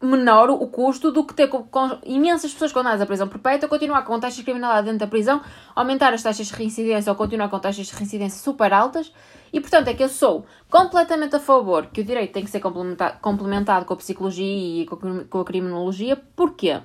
menor 0.01 0.49
o 0.49 0.67
custo 0.67 1.11
do 1.11 1.23
que 1.23 1.33
ter 1.33 1.47
com, 1.47 1.63
com 1.63 1.97
imensas 2.03 2.51
pessoas 2.51 2.71
condenadas 2.71 3.01
à 3.01 3.05
prisão 3.05 3.27
perpétua, 3.27 3.69
continuar 3.69 4.03
com 4.03 4.19
taxas 4.19 4.37
de 4.37 4.43
criminalidade 4.43 4.85
dentro 4.85 4.99
da 4.99 5.07
prisão, 5.07 5.41
aumentar 5.75 6.13
as 6.13 6.23
taxas 6.23 6.47
de 6.47 6.53
reincidência 6.53 7.11
ou 7.11 7.15
continuar 7.15 7.49
com 7.49 7.59
taxas 7.59 7.87
de 7.87 7.95
reincidência 7.95 8.41
super 8.41 8.73
altas. 8.73 9.13
E 9.53 9.59
portanto 9.59 9.89
é 9.89 9.93
que 9.93 10.03
eu 10.03 10.09
sou 10.09 10.45
completamente 10.69 11.35
a 11.35 11.39
favor 11.39 11.87
que 11.87 12.01
o 12.01 12.03
direito 12.03 12.31
tem 12.31 12.43
que 12.43 12.49
ser 12.49 12.59
complementado, 12.59 13.19
complementado 13.19 13.85
com 13.85 13.93
a 13.93 13.97
psicologia 13.97 14.81
e 14.81 14.85
com, 14.85 15.25
com 15.25 15.39
a 15.39 15.45
criminologia. 15.45 16.15
Porquê? 16.35 16.79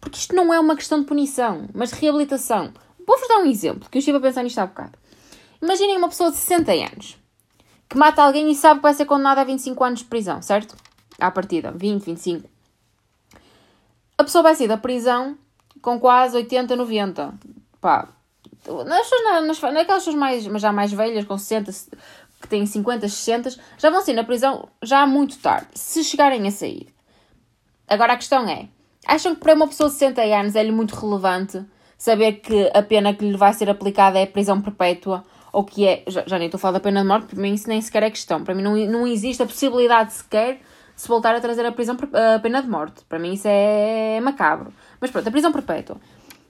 Porque 0.00 0.18
isto 0.18 0.34
não 0.34 0.52
é 0.52 0.58
uma 0.58 0.74
questão 0.74 1.00
de 1.00 1.06
punição, 1.06 1.68
mas 1.72 1.90
de 1.90 2.00
reabilitação. 2.00 2.72
Vou-vos 3.06 3.28
dar 3.28 3.38
um 3.38 3.46
exemplo, 3.46 3.88
que 3.88 3.98
eu 3.98 4.00
estive 4.00 4.18
a 4.18 4.20
pensar 4.20 4.42
nisto 4.42 4.58
há 4.58 4.66
bocado. 4.66 4.92
Imaginem 5.62 5.96
uma 5.96 6.08
pessoa 6.08 6.30
de 6.30 6.36
60 6.36 6.72
anos 6.72 7.22
que 7.88 7.96
mata 7.96 8.22
alguém 8.22 8.50
e 8.50 8.54
sabe 8.54 8.80
que 8.80 8.82
vai 8.82 8.94
ser 8.94 9.04
condenada 9.04 9.42
a 9.42 9.44
25 9.44 9.84
anos 9.84 9.98
de 10.00 10.06
prisão, 10.06 10.40
certo? 10.40 10.74
À 11.22 11.30
partida, 11.30 11.72
20, 11.72 12.04
25. 12.04 12.48
A 14.18 14.24
pessoa 14.24 14.42
vai 14.42 14.54
sair 14.54 14.68
da 14.68 14.76
prisão 14.76 15.36
com 15.80 15.98
quase 15.98 16.36
80, 16.36 16.76
90. 16.76 17.34
Pá, 17.80 18.08
nas, 18.86 19.10
nas, 19.46 19.60
naquelas 19.60 20.04
pessoas 20.04 20.16
mais, 20.16 20.44
já 20.44 20.72
mais 20.72 20.92
velhas, 20.92 21.24
com 21.24 21.36
60, 21.36 21.72
que 22.40 22.48
têm 22.48 22.64
50, 22.64 23.08
60, 23.08 23.50
já 23.78 23.90
vão 23.90 24.02
sair 24.02 24.14
na 24.14 24.24
prisão 24.24 24.68
já 24.82 25.06
muito 25.06 25.38
tarde, 25.38 25.68
se 25.74 26.04
chegarem 26.04 26.46
a 26.46 26.50
sair. 26.50 26.88
Agora 27.88 28.12
a 28.12 28.16
questão 28.16 28.48
é: 28.48 28.68
acham 29.06 29.34
que 29.34 29.40
para 29.40 29.54
uma 29.54 29.66
pessoa 29.66 29.88
de 29.88 29.96
60 29.96 30.22
anos 30.22 30.54
é-lhe 30.54 30.72
muito 30.72 30.94
relevante 30.94 31.64
saber 31.98 32.34
que 32.34 32.70
a 32.74 32.82
pena 32.82 33.14
que 33.14 33.24
lhe 33.24 33.36
vai 33.36 33.52
ser 33.52 33.68
aplicada 33.68 34.18
é 34.18 34.26
prisão 34.26 34.60
perpétua? 34.60 35.24
Ou 35.52 35.64
que 35.64 35.86
é. 35.86 36.02
Já, 36.06 36.24
já 36.26 36.38
nem 36.38 36.46
estou 36.46 36.56
a 36.56 36.60
falar 36.60 36.72
da 36.72 36.80
pena 36.80 37.02
de 37.02 37.06
morte, 37.06 37.26
para 37.26 37.40
mim 37.40 37.52
isso 37.52 37.68
nem 37.68 37.80
sequer 37.80 38.02
é 38.04 38.10
questão. 38.10 38.42
Para 38.42 38.54
mim 38.54 38.62
não, 38.62 38.74
não 38.86 39.06
existe 39.06 39.42
a 39.42 39.46
possibilidade 39.46 40.12
sequer 40.12 40.60
se 41.02 41.08
voltar 41.08 41.34
a 41.34 41.40
trazer 41.40 41.66
a, 41.66 41.72
prisão, 41.72 41.96
a 42.36 42.38
pena 42.38 42.62
de 42.62 42.68
morte. 42.68 43.04
Para 43.08 43.18
mim 43.18 43.32
isso 43.32 43.48
é 43.48 44.20
macabro. 44.20 44.72
Mas 45.00 45.10
pronto, 45.10 45.26
a 45.26 45.32
prisão 45.32 45.50
perpétua. 45.50 45.96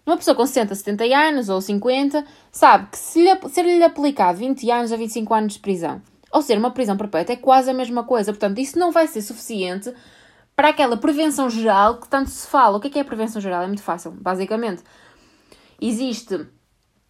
Uma 0.04 0.18
pessoa 0.18 0.34
com 0.34 0.44
60, 0.44 0.74
70 0.74 1.04
anos 1.04 1.48
ou 1.48 1.58
50 1.58 2.22
sabe 2.50 2.88
que 2.90 2.98
se 2.98 3.22
lhe, 3.22 3.78
lhe 3.78 3.82
aplicado 3.82 4.36
20 4.36 4.70
anos 4.70 4.92
a 4.92 4.96
25 4.98 5.32
anos 5.32 5.54
de 5.54 5.60
prisão 5.60 6.02
ou 6.30 6.42
ser 6.42 6.58
uma 6.58 6.70
prisão 6.70 6.98
perpétua 6.98 7.32
é 7.32 7.36
quase 7.36 7.70
a 7.70 7.72
mesma 7.72 8.04
coisa. 8.04 8.30
Portanto, 8.30 8.58
isso 8.58 8.78
não 8.78 8.92
vai 8.92 9.06
ser 9.06 9.22
suficiente 9.22 9.90
para 10.54 10.68
aquela 10.68 10.98
prevenção 10.98 11.48
geral 11.48 11.98
que 11.98 12.06
tanto 12.06 12.28
se 12.28 12.46
fala. 12.46 12.76
O 12.76 12.80
que 12.80 12.88
é, 12.88 12.90
que 12.90 12.98
é 12.98 13.02
a 13.02 13.06
prevenção 13.06 13.40
geral? 13.40 13.62
É 13.62 13.66
muito 13.66 13.82
fácil. 13.82 14.10
Basicamente, 14.10 14.82
existe. 15.80 16.46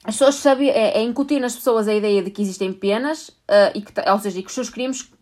As 0.04 0.14
pessoas 0.14 0.36
sabem, 0.36 0.68
é, 0.68 0.98
é 0.98 1.02
incutir 1.02 1.40
nas 1.40 1.56
pessoas 1.56 1.88
a 1.88 1.94
ideia 1.94 2.22
de 2.22 2.30
que 2.30 2.40
existem 2.40 2.72
penas, 2.72 3.30
uh, 3.30 3.74
e 3.74 3.80
que, 3.82 3.92
ou 4.08 4.18
seja, 4.20 4.40
que 4.40 4.46
os 4.46 4.54
seus 4.54 4.70
crimes 4.70 5.12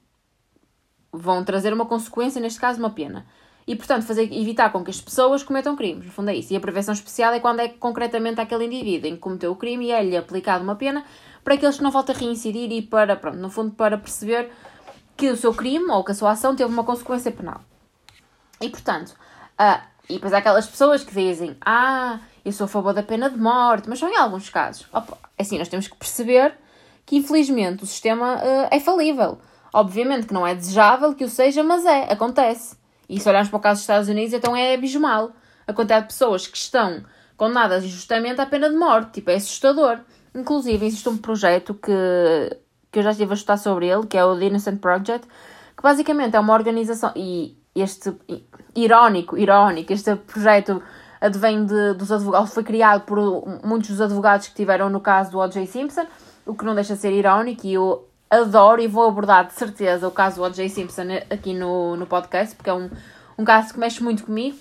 vão 1.13 1.45
trazer 1.45 1.73
uma 1.73 1.87
consequência, 1.87 2.41
neste 2.41 2.61
caso 2.61 2.79
uma 2.79 2.91
pena. 2.91 3.27
E, 3.67 3.77
portanto, 3.77 4.05
fazer, 4.05 4.25
evitar 4.33 4.71
com 4.71 4.83
que 4.83 4.91
as 4.91 5.01
pessoas 5.01 5.43
cometam 5.43 5.77
crimes. 5.77 6.07
No 6.07 6.13
fundo 6.13 6.31
é 6.31 6.35
isso. 6.35 6.53
E 6.53 6.57
a 6.57 6.61
prevenção 6.61 6.93
especial 6.93 7.33
é 7.33 7.41
quando 7.41 7.61
é 7.61 7.69
concretamente 7.69 8.41
aquele 8.41 8.65
indivíduo 8.65 9.09
em 9.09 9.15
que 9.15 9.21
cometeu 9.21 9.53
o 9.53 9.57
crime 9.57 9.87
e 9.87 9.93
é-lhe 9.93 10.17
aplicado 10.17 10.65
uma 10.65 10.75
pena 10.75 11.05
para 11.45 11.57
que 11.57 11.67
não 11.81 11.91
voltem 11.91 12.15
a 12.15 12.19
reincidir 12.19 12.71
e 12.73 12.83
para, 12.83 13.17
pronto, 13.17 13.39
no 13.39 13.51
fundo, 13.51 13.73
para 13.73 13.97
perceber 13.97 14.51
que 15.17 15.31
o 15.31 15.37
seu 15.37 15.55
crime 15.55 15.91
ou 15.91 16.03
que 16.03 16.13
a 16.13 16.15
sua 16.15 16.33
ação 16.33 16.57
teve 16.57 16.73
uma 16.73 16.85
consequência 16.85 17.31
penal. 17.31 17.61
E, 18.61 18.69
portanto, 18.69 19.11
uh, 19.11 19.81
e 20.09 20.15
depois 20.15 20.33
há 20.33 20.39
aquelas 20.39 20.67
pessoas 20.67 21.05
que 21.05 21.15
dizem, 21.15 21.57
ah, 21.61 22.19
eu 22.45 22.53
sou 22.53 22.65
a 22.65 22.69
favor 22.69 22.93
da 22.93 23.03
pena 23.03 23.31
de 23.31 23.39
morte, 23.39 23.89
mas 23.89 23.99
só 23.99 24.09
em 24.09 24.17
alguns 24.17 24.51
casos. 24.51 24.87
Opa, 24.93 25.17
é 25.39 25.43
assim, 25.43 25.59
nós 25.59 25.69
temos 25.69 25.87
que 25.87 25.97
perceber 25.97 26.55
que, 27.07 27.17
infelizmente, 27.17 27.85
o 27.85 27.87
sistema 27.87 28.37
uh, 28.37 28.69
é 28.71 28.81
falível. 28.81 29.39
Obviamente 29.73 30.27
que 30.27 30.35
não 30.35 30.47
é 30.47 30.55
desejável 30.55 31.15
que 31.15 31.25
o 31.25 31.29
seja, 31.29 31.63
mas 31.63 31.85
é, 31.85 32.13
acontece. 32.13 32.77
E 33.09 33.19
se 33.21 33.29
olharmos 33.29 33.49
para 33.49 33.57
o 33.57 33.61
caso 33.61 33.79
dos 33.79 33.83
Estados 33.83 34.09
Unidos, 34.09 34.33
então 34.33 34.57
é 34.57 34.75
abismal. 34.75 35.33
A 35.67 35.73
quantidade 35.73 36.07
de 36.07 36.13
pessoas 36.13 36.47
que 36.47 36.57
estão 36.57 37.05
condenadas 37.37 37.85
injustamente 37.85 38.41
à 38.41 38.47
pena 38.47 38.69
de 38.69 38.77
morte, 38.77 39.13
tipo, 39.13 39.31
é 39.31 39.37
assustador. 39.37 39.99
Inclusive, 40.35 40.87
existe 40.87 41.09
um 41.09 41.17
projeto 41.17 41.75
que, 41.75 41.91
que 42.93 42.99
eu 42.99 43.03
já 43.03 43.11
estive 43.11 43.33
a 43.33 43.35
estudar 43.35 43.57
sobre 43.57 43.87
ele, 43.89 44.07
que 44.07 44.17
é 44.17 44.25
o 44.25 44.39
The 44.39 44.47
Innocent 44.47 44.81
Project, 44.81 45.27
que 45.77 45.83
basicamente 45.83 46.37
é 46.37 46.41
uma 46.41 46.53
organização, 46.53 47.13
e 47.17 47.57
este, 47.75 48.13
irónico, 48.75 49.39
irónico, 49.39 49.93
este 49.93 50.15
projeto 50.17 50.83
advém 51.21 51.65
de, 51.65 51.95
dos 51.95 52.11
advogados, 52.11 52.53
foi 52.53 52.65
criado 52.65 53.03
por 53.03 53.19
muitos 53.65 53.91
dos 53.91 54.01
advogados 54.01 54.49
que 54.49 54.55
tiveram 54.55 54.89
no 54.89 55.01
caso 55.01 55.31
do 55.31 55.39
O.J. 55.39 55.67
Simpson, 55.67 56.07
o 56.47 56.55
que 56.55 56.65
não 56.65 56.75
deixa 56.75 56.95
de 56.95 57.01
ser 57.01 57.13
irónico 57.13 57.67
e 57.67 57.75
eu 57.75 58.10
adoro 58.31 58.81
e 58.81 58.87
vou 58.87 59.09
abordar 59.09 59.47
de 59.47 59.55
certeza 59.55 60.07
o 60.07 60.11
caso 60.11 60.37
do 60.37 60.45
O.J. 60.45 60.69
Simpson 60.69 61.03
aqui 61.29 61.53
no, 61.53 61.97
no 61.97 62.07
podcast, 62.07 62.55
porque 62.55 62.71
é 62.71 62.75
um, 62.75 62.89
um 63.37 63.45
caso 63.45 63.75
que 63.75 63.81
mexe 63.81 64.03
muito 64.03 64.25
comigo. 64.25 64.57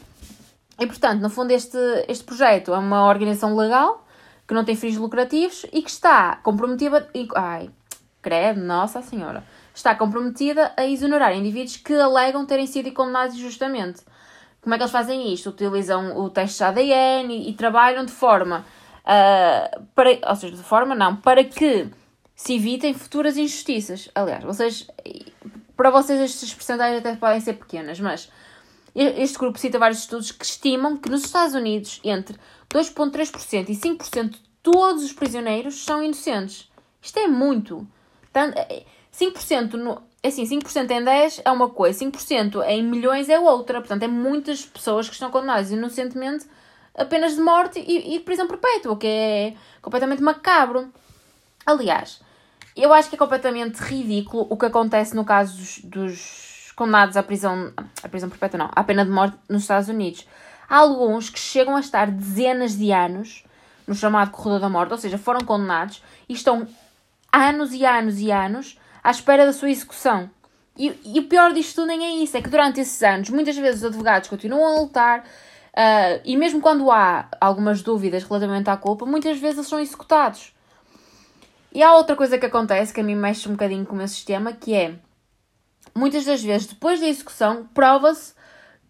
E 0.79 0.87
portanto, 0.87 1.21
no 1.21 1.29
fundo, 1.29 1.51
este, 1.51 1.77
este 2.07 2.23
projeto 2.23 2.73
é 2.73 2.77
uma 2.77 3.05
organização 3.05 3.55
legal 3.55 4.05
que 4.47 4.53
não 4.53 4.65
tem 4.65 4.75
fins 4.75 4.97
lucrativos 4.97 5.65
e 5.71 5.81
que 5.83 5.89
está 5.89 6.37
comprometida. 6.37 7.07
Ai, 7.35 7.69
credo, 8.21 8.59
nossa 8.61 9.01
senhora! 9.01 9.43
Está 9.75 9.93
comprometida 9.93 10.73
a 10.75 10.85
exonerar 10.85 11.35
indivíduos 11.35 11.77
que 11.77 11.93
alegam 11.93 12.45
terem 12.45 12.65
sido 12.65 12.91
condenados 12.91 13.35
injustamente. 13.35 14.01
Como 14.61 14.73
é 14.73 14.77
que 14.77 14.83
eles 14.83 14.91
fazem 14.91 15.31
isto? 15.31 15.51
Utilizam 15.51 16.17
o 16.17 16.29
teste 16.29 16.57
de 16.57 16.63
ADN 16.63 17.33
e, 17.33 17.49
e 17.49 17.53
trabalham 17.53 18.03
de 18.03 18.11
forma. 18.11 18.65
Uh, 19.05 19.83
para, 19.95 20.19
ou 20.27 20.35
seja, 20.35 20.55
de 20.55 20.63
forma 20.63 20.95
não, 20.95 21.15
para 21.15 21.43
que 21.43 21.89
se 22.39 22.55
evitem 22.55 22.93
futuras 22.93 23.35
injustiças. 23.35 24.07
Aliás, 24.15 24.45
vocês, 24.45 24.87
para 25.75 25.89
vocês 25.89 26.21
estas 26.21 26.53
percentagens 26.53 26.99
até 26.99 27.13
podem 27.17 27.41
ser 27.41 27.55
pequenas, 27.55 27.99
mas 27.99 28.31
este 28.95 29.37
grupo 29.37 29.59
cita 29.59 29.77
vários 29.77 29.99
estudos 29.99 30.31
que 30.31 30.45
estimam 30.45 30.95
que 30.95 31.09
nos 31.09 31.25
Estados 31.25 31.53
Unidos 31.53 31.99
entre 32.01 32.37
2,3% 32.69 33.67
e 33.67 33.75
5% 33.75 34.29
de 34.29 34.39
todos 34.63 35.03
os 35.03 35.11
prisioneiros 35.11 35.83
são 35.83 36.01
inocentes. 36.01 36.71
Isto 37.01 37.19
é 37.19 37.27
muito. 37.27 37.85
5% 38.33 39.73
no, 39.73 40.01
assim, 40.23 40.45
5% 40.45 40.89
em 40.91 41.03
10 41.03 41.41
é 41.43 41.51
uma 41.51 41.69
coisa, 41.69 42.05
5% 42.05 42.63
em 42.69 42.81
milhões 42.81 43.27
é 43.27 43.37
outra. 43.37 43.81
Portanto, 43.81 44.03
é 44.03 44.07
muitas 44.07 44.65
pessoas 44.65 45.09
que 45.09 45.13
estão 45.13 45.29
condenadas 45.29 45.71
inocentemente 45.71 46.45
apenas 46.95 47.35
de 47.35 47.41
morte 47.41 47.83
e, 47.85 48.15
e 48.15 48.19
prisão 48.21 48.47
perpétua, 48.47 48.93
o 48.93 48.97
que 48.97 49.07
é 49.07 49.53
completamente 49.81 50.23
macabro. 50.23 50.89
Aliás, 51.65 52.21
eu 52.75 52.93
acho 52.93 53.09
que 53.09 53.15
é 53.15 53.17
completamente 53.17 53.77
ridículo 53.77 54.47
o 54.49 54.57
que 54.57 54.65
acontece 54.65 55.15
no 55.15 55.25
caso 55.25 55.57
dos, 55.57 55.79
dos 55.83 56.71
condenados 56.75 57.17
à 57.17 57.23
prisão, 57.23 57.73
à 58.01 58.07
prisão 58.07 58.29
perpétua 58.29 58.57
não, 58.57 58.69
à 58.73 58.83
pena 58.83 59.03
de 59.03 59.11
morte 59.11 59.37
nos 59.49 59.63
Estados 59.63 59.89
Unidos. 59.89 60.25
Há 60.69 60.77
alguns 60.77 61.29
que 61.29 61.39
chegam 61.39 61.75
a 61.75 61.79
estar 61.79 62.09
dezenas 62.09 62.77
de 62.77 62.91
anos 62.91 63.43
no 63.87 63.95
chamado 63.95 64.31
corredor 64.31 64.59
da 64.59 64.69
morte, 64.69 64.91
ou 64.91 64.97
seja, 64.97 65.17
foram 65.17 65.41
condenados 65.41 66.03
e 66.27 66.33
estão 66.33 66.67
anos 67.33 67.73
e 67.73 67.85
anos 67.85 68.19
e 68.19 68.31
anos 68.31 68.79
à 69.03 69.11
espera 69.11 69.45
da 69.45 69.53
sua 69.53 69.69
execução. 69.69 70.29
E, 70.77 70.97
e 71.03 71.19
o 71.19 71.27
pior 71.27 71.51
disto 71.51 71.75
tudo 71.75 71.87
nem 71.87 72.05
é 72.05 72.23
isso, 72.23 72.37
é 72.37 72.41
que 72.41 72.49
durante 72.49 72.79
esses 72.79 73.01
anos, 73.03 73.29
muitas 73.29 73.57
vezes 73.57 73.81
os 73.81 73.87
advogados 73.87 74.29
continuam 74.29 74.65
a 74.65 74.79
lutar, 74.79 75.19
uh, 75.19 76.21
e 76.23 76.37
mesmo 76.37 76.61
quando 76.61 76.89
há 76.89 77.27
algumas 77.41 77.81
dúvidas 77.81 78.23
relativamente 78.23 78.69
à 78.69 78.77
culpa, 78.77 79.05
muitas 79.05 79.37
vezes 79.37 79.57
eles 79.57 79.67
são 79.67 79.79
executados. 79.79 80.53
E 81.73 81.83
há 81.83 81.93
outra 81.93 82.15
coisa 82.15 82.37
que 82.37 82.45
acontece, 82.45 82.93
que 82.93 82.99
a 82.99 83.03
mim 83.03 83.15
mexe 83.15 83.47
um 83.47 83.53
bocadinho 83.53 83.85
com 83.85 83.93
o 83.93 83.97
meu 83.97 84.07
sistema, 84.07 84.53
que 84.53 84.73
é, 84.73 84.95
muitas 85.95 86.25
das 86.25 86.43
vezes, 86.43 86.67
depois 86.67 86.99
da 86.99 87.07
execução, 87.07 87.67
prova-se, 87.73 88.33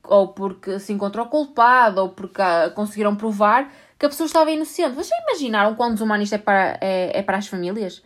ou 0.03 0.29
porque 0.29 0.79
se 0.79 0.93
encontrou 0.93 1.25
culpado, 1.27 2.01
ou 2.01 2.09
porque 2.09 2.41
uh, 2.41 2.71
conseguiram 2.73 3.15
provar, 3.15 3.71
que 3.97 4.05
a 4.05 4.09
pessoa 4.09 4.27
estava 4.27 4.49
inocente. 4.51 4.95
Vocês 4.95 5.09
já 5.09 5.23
imaginaram 5.29 5.75
quão 5.75 5.93
desumano 5.93 6.23
isto 6.23 6.35
é 6.35 6.37
para, 6.37 6.77
é, 6.81 7.19
é 7.19 7.21
para 7.21 7.37
as 7.37 7.47
famílias? 7.47 8.01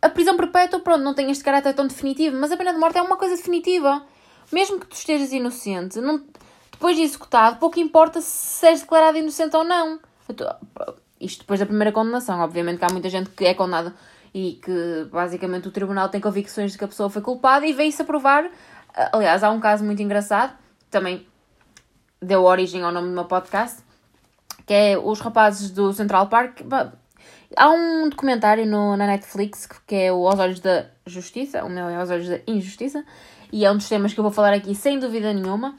a 0.00 0.08
prisão 0.08 0.36
perpétua, 0.36 0.80
pronto, 0.80 1.02
não 1.02 1.14
tem 1.14 1.30
este 1.30 1.44
caráter 1.44 1.74
tão 1.74 1.86
definitivo, 1.86 2.36
mas 2.36 2.52
a 2.52 2.56
pena 2.56 2.72
de 2.72 2.78
morte 2.78 2.98
é 2.98 3.02
uma 3.02 3.16
coisa 3.16 3.36
definitiva. 3.36 4.04
Mesmo 4.52 4.78
que 4.78 4.86
tu 4.86 4.94
estejas 4.94 5.32
inocente, 5.32 6.00
não, 6.00 6.24
depois 6.70 6.96
de 6.96 7.02
executado, 7.02 7.58
pouco 7.58 7.80
importa 7.80 8.20
se 8.20 8.66
és 8.66 8.80
declarado 8.80 9.18
inocente 9.18 9.56
ou 9.56 9.64
não. 9.64 9.98
Isto 11.20 11.40
depois 11.40 11.60
da 11.60 11.66
primeira 11.66 11.92
condenação. 11.92 12.40
Obviamente 12.40 12.78
que 12.78 12.84
há 12.84 12.92
muita 12.92 13.08
gente 13.08 13.30
que 13.30 13.44
é 13.44 13.54
condenada 13.54 13.94
e 14.34 14.60
que 14.62 15.08
basicamente 15.10 15.68
o 15.68 15.70
tribunal 15.70 16.08
tem 16.08 16.20
convicções 16.20 16.72
de 16.72 16.78
que 16.78 16.84
a 16.84 16.88
pessoa 16.88 17.08
foi 17.08 17.22
culpada 17.22 17.66
e 17.66 17.72
veio-se 17.72 18.02
a 18.02 18.04
provar. 18.04 18.50
Aliás, 19.12 19.42
há 19.42 19.50
um 19.50 19.60
caso 19.60 19.84
muito 19.84 20.02
engraçado, 20.02 20.54
também 20.90 21.26
deu 22.20 22.44
origem 22.44 22.82
ao 22.82 22.92
nome 22.92 23.08
do 23.08 23.14
meu 23.14 23.24
podcast, 23.24 23.82
que 24.66 24.72
é 24.72 24.98
os 24.98 25.20
rapazes 25.20 25.70
do 25.70 25.92
Central 25.92 26.28
Park 26.28 26.60
Há 27.56 27.70
um 27.70 28.08
documentário 28.08 28.66
no, 28.66 28.96
na 28.96 29.06
Netflix 29.06 29.68
que 29.86 29.94
é 29.94 30.12
o 30.12 30.26
Aos 30.26 30.38
Olhos 30.40 30.60
da 30.60 30.86
Justiça, 31.06 31.64
o 31.64 31.70
meu 31.70 31.88
é 31.88 31.96
Aos 31.96 32.10
Olhos 32.10 32.28
da 32.28 32.40
Injustiça, 32.46 33.04
e 33.52 33.64
é 33.64 33.70
um 33.70 33.76
dos 33.76 33.88
temas 33.88 34.12
que 34.12 34.18
eu 34.18 34.24
vou 34.24 34.32
falar 34.32 34.52
aqui 34.52 34.74
sem 34.74 34.98
dúvida 34.98 35.32
nenhuma. 35.32 35.76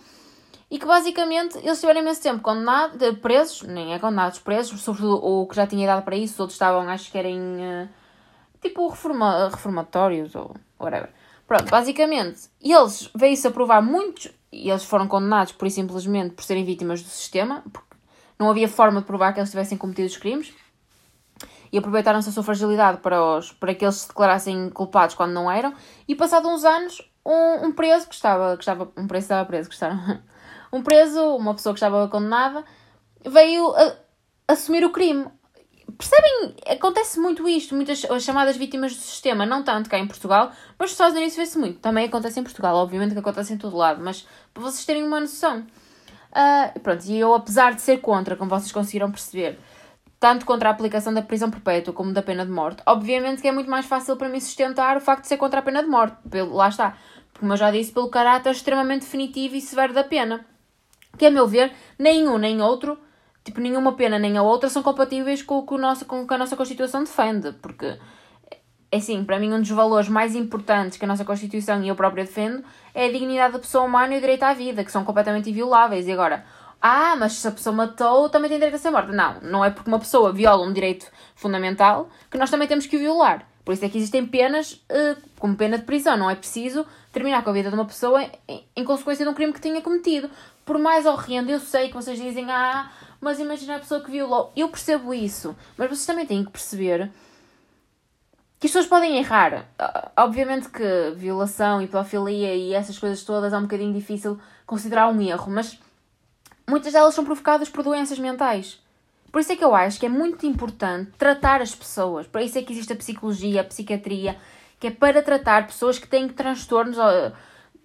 E 0.69 0.77
que 0.77 0.85
basicamente 0.85 1.57
eles 1.59 1.79
tiveram 1.79 2.01
imenso 2.01 2.21
tempo 2.21 2.41
condenados, 2.41 2.97
presos, 3.19 3.61
nem 3.63 3.93
é 3.93 3.99
condenados, 3.99 4.39
presos, 4.39 4.81
sobretudo 4.81 5.15
o 5.15 5.47
que 5.47 5.55
já 5.55 5.65
tinha 5.65 5.83
idade 5.83 6.03
para 6.03 6.15
isso, 6.15 6.33
os 6.33 6.39
outros 6.41 6.55
estavam, 6.55 6.89
acho 6.89 7.09
que 7.09 7.17
eram 7.17 7.29
uh, 7.31 7.89
tipo 8.61 8.87
reforma, 8.87 9.49
reformatórios 9.49 10.35
ou 10.35 10.53
whatever. 10.77 11.09
Pronto, 11.47 11.69
basicamente, 11.69 12.49
eles 12.61 13.09
veio-se 13.15 13.47
a 13.47 13.51
provar 13.51 13.81
muitos, 13.81 14.29
e 14.51 14.69
eles 14.69 14.83
foram 14.83 15.07
condenados 15.07 15.53
por 15.53 15.69
simplesmente 15.71 16.33
por 16.33 16.43
serem 16.43 16.65
vítimas 16.65 17.01
do 17.01 17.07
sistema, 17.07 17.63
porque 17.71 17.95
não 18.37 18.49
havia 18.49 18.67
forma 18.67 18.99
de 18.99 19.07
provar 19.07 19.33
que 19.33 19.39
eles 19.39 19.49
tivessem 19.49 19.77
cometido 19.77 20.07
os 20.07 20.17
crimes 20.17 20.53
e 21.71 21.77
aproveitaram-se 21.77 22.29
a 22.29 22.31
sua 22.31 22.43
fragilidade 22.43 22.99
para, 22.99 23.21
os, 23.21 23.51
para 23.51 23.73
que 23.73 23.83
eles 23.83 23.95
se 23.95 24.07
declarassem 24.07 24.69
culpados 24.69 25.15
quando 25.15 25.33
não 25.33 25.51
eram. 25.51 25.73
E 26.07 26.15
passado 26.15 26.47
uns 26.47 26.63
anos, 26.63 27.01
um, 27.25 27.67
um 27.67 27.71
preso 27.71 28.07
que 28.07 28.15
estava, 28.15 28.55
que 28.55 28.63
estava. 28.63 28.91
Um 28.95 29.07
preso 29.07 29.25
estava 29.25 29.45
preso, 29.45 29.69
que 29.69 29.75
estava. 29.75 30.21
Um 30.71 30.81
preso, 30.81 31.21
uma 31.35 31.53
pessoa 31.53 31.73
que 31.73 31.77
estava 31.77 32.07
condenada, 32.07 32.63
veio 33.25 33.75
a, 33.75 33.95
assumir 34.47 34.83
o 34.83 34.91
crime. 34.91 35.25
Percebem? 35.97 36.55
Acontece 36.67 37.19
muito 37.19 37.47
isto, 37.47 37.73
muitas 37.73 38.05
as 38.05 38.23
chamadas 38.23 38.57
vítimas 38.57 38.93
do 38.93 39.01
sistema, 39.01 39.45
não 39.45 39.63
tanto 39.63 39.89
cá 39.89 39.97
em 39.97 40.07
Portugal, 40.07 40.51
mas 40.77 40.89
nos 40.89 40.91
Estados 40.91 41.15
Unidos 41.15 41.35
vê-se 41.35 41.57
muito. 41.57 41.79
Também 41.79 42.05
acontece 42.05 42.39
em 42.39 42.43
Portugal, 42.43 42.75
obviamente 42.75 43.13
que 43.13 43.19
acontece 43.19 43.53
em 43.53 43.57
todo 43.57 43.75
lado, 43.75 44.03
mas 44.03 44.27
para 44.53 44.63
vocês 44.63 44.85
terem 44.85 45.03
uma 45.03 45.19
noção. 45.19 45.65
Uh, 46.31 46.79
pronto, 46.81 47.03
e 47.05 47.17
eu, 47.17 47.33
apesar 47.33 47.73
de 47.73 47.81
ser 47.81 47.99
contra, 47.99 48.35
como 48.35 48.49
vocês 48.49 48.71
conseguiram 48.71 49.09
perceber, 49.09 49.57
tanto 50.19 50.45
contra 50.45 50.69
a 50.69 50.71
aplicação 50.71 51.13
da 51.13 51.21
prisão 51.21 51.49
perpétua 51.49 51.93
como 51.93 52.13
da 52.13 52.21
pena 52.21 52.45
de 52.45 52.51
morte. 52.51 52.81
Obviamente 52.85 53.41
que 53.41 53.47
é 53.47 53.51
muito 53.51 53.69
mais 53.69 53.85
fácil 53.85 54.17
para 54.17 54.29
mim 54.29 54.39
sustentar 54.39 54.97
o 54.97 55.01
facto 55.01 55.23
de 55.23 55.27
ser 55.27 55.37
contra 55.37 55.59
a 55.59 55.63
pena 55.63 55.83
de 55.83 55.89
morte. 55.89 56.17
Pelo, 56.29 56.53
lá 56.53 56.69
está. 56.69 56.97
Como 57.39 57.53
eu 57.53 57.57
já 57.57 57.71
disse, 57.71 57.91
pelo 57.91 58.09
caráter 58.09 58.51
extremamente 58.51 59.01
definitivo 59.01 59.55
e 59.55 59.61
severo 59.61 59.93
da 59.93 60.03
pena. 60.03 60.45
Que, 61.17 61.25
a 61.25 61.31
meu 61.31 61.47
ver, 61.47 61.71
nem 61.97 62.27
um 62.27 62.37
nem 62.37 62.61
outro, 62.61 62.97
tipo, 63.43 63.59
nenhuma 63.59 63.93
pena 63.93 64.19
nem 64.19 64.37
a 64.37 64.43
outra 64.43 64.69
são 64.69 64.83
compatíveis 64.83 65.41
com 65.41 65.59
o 65.59 65.65
que, 65.65 65.73
o 65.73 65.77
nosso, 65.77 66.05
com 66.05 66.21
o 66.21 66.27
que 66.27 66.33
a 66.33 66.37
nossa 66.37 66.55
Constituição 66.55 67.03
defende. 67.03 67.53
Porque, 67.53 67.97
é 68.91 68.97
assim, 68.97 69.23
para 69.23 69.39
mim, 69.39 69.53
um 69.53 69.59
dos 69.59 69.69
valores 69.69 70.09
mais 70.09 70.35
importantes 70.35 70.97
que 70.97 71.05
a 71.05 71.07
nossa 71.07 71.25
Constituição 71.25 71.83
e 71.83 71.87
eu 71.87 71.95
própria 71.95 72.23
defendo 72.23 72.63
é 72.93 73.05
a 73.05 73.11
dignidade 73.11 73.53
da 73.53 73.59
pessoa 73.59 73.85
humana 73.85 74.13
e 74.13 74.17
o 74.17 74.21
direito 74.21 74.43
à 74.43 74.53
vida, 74.53 74.83
que 74.83 74.91
são 74.91 75.03
completamente 75.03 75.49
invioláveis. 75.49 76.07
E 76.07 76.11
agora, 76.11 76.45
ah, 76.81 77.15
mas 77.17 77.33
se 77.33 77.47
a 77.47 77.51
pessoa 77.51 77.75
matou, 77.75 78.29
também 78.29 78.49
tem 78.49 78.59
direito 78.59 78.75
a 78.75 78.79
ser 78.79 78.91
morta. 78.91 79.11
Não, 79.11 79.39
não 79.41 79.65
é 79.65 79.69
porque 79.69 79.89
uma 79.89 79.99
pessoa 79.99 80.31
viola 80.31 80.65
um 80.65 80.71
direito 80.71 81.07
fundamental 81.35 82.09
que 82.29 82.37
nós 82.37 82.49
também 82.49 82.67
temos 82.67 82.85
que 82.85 82.95
o 82.95 82.99
violar. 82.99 83.47
Por 83.65 83.73
isso 83.73 83.83
é 83.83 83.89
que 83.89 83.97
existem 83.97 84.25
penas 84.25 84.73
uh, 84.89 85.21
como 85.37 85.55
pena 85.55 85.77
de 85.77 85.83
prisão. 85.83 86.15
Não 86.15 86.29
é 86.29 86.35
preciso 86.35 86.85
terminar 87.11 87.43
com 87.43 87.49
a 87.49 87.53
vida 87.53 87.69
de 87.69 87.75
uma 87.75 87.85
pessoa 87.85 88.23
em, 88.47 88.85
consequência 88.85 89.25
de 89.25 89.29
um 89.29 89.33
crime 89.33 89.51
que 89.51 89.59
tenha 89.59 89.81
cometido. 89.81 90.29
Por 90.67 90.77
mais 90.77 91.05
horrendo, 91.05 91.49
eu 91.49 91.61
sei 91.61 91.87
que 91.87 91.95
vocês 91.95 92.19
dizem, 92.19 92.51
ah, 92.51 92.91
mas 93.21 93.39
imagina 93.39 93.77
a 93.77 93.79
pessoa 93.79 94.01
que 94.01 94.11
violou. 94.11 94.51
Eu 94.53 94.67
percebo 94.67 95.13
isso, 95.13 95.55
mas 95.77 95.87
vocês 95.87 96.05
também 96.05 96.25
têm 96.25 96.43
que 96.43 96.51
perceber 96.51 97.09
que 98.59 98.67
as 98.67 98.71
pessoas 98.73 98.85
podem 98.85 99.17
errar. 99.17 99.65
Uh, 99.79 100.11
obviamente 100.17 100.67
que 100.67 101.13
violação 101.15 101.81
e 101.81 101.87
pedofilia 101.87 102.53
e 102.53 102.73
essas 102.73 102.99
coisas 102.99 103.23
todas 103.23 103.53
é 103.53 103.57
um 103.57 103.61
bocadinho 103.61 103.93
difícil 103.93 104.37
considerar 104.65 105.07
um 105.07 105.21
erro, 105.21 105.49
mas 105.49 105.79
muitas 106.69 106.91
delas 106.91 107.15
são 107.15 107.23
provocadas 107.23 107.69
por 107.69 107.81
doenças 107.81 108.19
mentais. 108.19 108.77
Por 109.31 109.39
isso 109.39 109.53
é 109.53 109.55
que 109.55 109.63
eu 109.63 109.73
acho 109.73 109.97
que 109.97 110.05
é 110.05 110.09
muito 110.09 110.45
importante 110.45 111.11
tratar 111.17 111.61
as 111.61 111.73
pessoas. 111.73 112.27
Por 112.27 112.41
isso 112.41 112.57
é 112.57 112.61
que 112.61 112.73
existe 112.73 112.91
a 112.91 112.95
psicologia, 112.97 113.61
a 113.61 113.63
psiquiatria, 113.63 114.37
que 114.81 114.87
é 114.87 114.91
para 114.91 115.21
tratar 115.21 115.65
pessoas 115.65 115.97
que 115.97 116.09
têm 116.09 116.27
transtornos, 116.27 116.97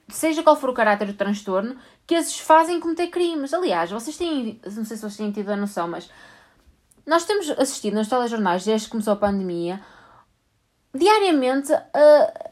seja 0.09 0.43
qual 0.43 0.57
for 0.57 0.71
o 0.71 0.75
caráter 0.75 1.07
do 1.07 1.15
transtorno, 1.15 1.77
que 2.07 2.15
as 2.15 2.39
fazem 2.39 2.81
cometer 2.81 3.09
crimes. 3.09 3.55
Aliás, 3.55 3.91
vocês 3.91 4.17
têm, 4.17 4.61
não 4.65 4.85
sei 4.85 4.97
se 4.97 5.03
vocês 5.03 5.17
têm 5.17 5.33
tido 5.33 5.51
a 5.51 5.57
noção, 5.57 5.89
mas 5.89 6.11
nós 7.07 7.25
temos 7.25 7.51
assistido 7.51 7.95
nos 7.95 8.09
telejornais, 8.09 8.65
desde 8.65 8.87
que 8.87 8.93
começou 8.93 9.15
a 9.15 9.17
pandemia, 9.17 9.81
diariamente 10.95 11.73
a, 11.73 11.81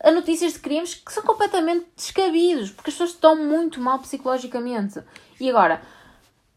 a, 0.05 0.11
notícias 0.11 0.55
de 0.55 0.59
crimes 0.59 0.95
que 0.95 1.13
são 1.13 1.23
completamente 1.23 1.87
descabidos, 1.97 2.71
porque 2.71 2.91
as 2.91 2.95
pessoas 2.95 3.11
estão 3.11 3.37
muito 3.37 3.81
mal 3.81 3.99
psicologicamente. 3.99 5.01
E 5.39 5.49
agora, 5.51 5.83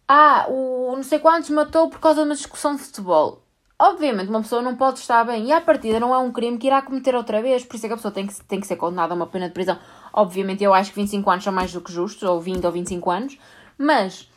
ah, 0.08 0.46
o 0.50 0.96
não 0.96 1.04
sei 1.04 1.20
quantos 1.20 1.50
matou 1.50 1.90
por 1.90 2.00
causa 2.00 2.22
de 2.22 2.28
uma 2.28 2.36
discussão 2.36 2.76
de 2.76 2.82
futebol. 2.82 3.44
Obviamente, 3.80 4.30
uma 4.30 4.42
pessoa 4.42 4.62
não 4.62 4.76
pode 4.76 5.00
estar 5.00 5.24
bem. 5.26 5.48
E 5.48 5.52
à 5.52 5.60
partida 5.60 6.00
não 6.00 6.14
é 6.14 6.18
um 6.18 6.32
crime 6.32 6.58
que 6.58 6.68
irá 6.68 6.82
cometer 6.82 7.16
outra 7.16 7.42
vez. 7.42 7.66
Por 7.66 7.76
isso 7.76 7.86
é 7.86 7.90
que 7.90 7.94
a 7.94 7.98
pessoa 7.98 8.14
tem 8.14 8.28
que, 8.28 8.44
tem 8.46 8.60
que 8.60 8.68
ser 8.68 8.78
condenada 8.78 9.14
a 9.14 9.16
uma 9.16 9.28
pena 9.28 9.48
de 9.48 9.54
prisão. 9.54 9.78
Obviamente, 10.14 10.64
eu 10.64 10.74
acho 10.74 10.92
que 10.92 10.96
25 10.98 11.30
anos 11.30 11.44
são 11.44 11.52
mais 11.52 11.74
do 11.74 11.82
que 11.82 11.92
justos, 11.92 12.24
ou 12.24 12.40
20 12.40 12.64
ou 12.64 12.72
25 12.72 13.10
anos. 13.10 13.38
Mas 13.78 14.30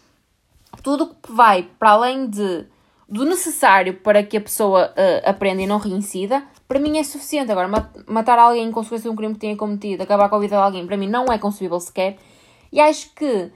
tudo 0.82 1.14
que 1.14 1.30
vai 1.30 1.68
para 1.78 1.90
além 1.90 2.28
de, 2.28 2.66
do 3.08 3.24
necessário 3.24 3.94
para 3.94 4.22
que 4.22 4.36
a 4.36 4.40
pessoa 4.40 4.92
uh, 4.92 5.28
aprenda 5.28 5.62
e 5.62 5.66
não 5.66 5.78
reincida, 5.78 6.42
para 6.66 6.80
mim 6.80 6.98
é 6.98 7.04
suficiente. 7.04 7.52
Agora, 7.52 7.68
matar 8.06 8.38
alguém 8.38 8.66
em 8.66 8.72
consequência 8.72 9.08
de 9.08 9.12
um 9.12 9.16
crime 9.16 9.34
que 9.34 9.40
tenha 9.40 9.56
cometido, 9.56 10.02
acabar 10.02 10.28
com 10.28 10.36
a 10.36 10.40
vida 10.40 10.56
de 10.56 10.62
alguém, 10.62 10.86
para 10.86 10.96
mim 10.96 11.08
não 11.08 11.26
é 11.26 11.38
concebível 11.38 11.78
sequer. 11.78 12.18
E 12.72 12.80
acho 12.80 13.14
que 13.14 13.52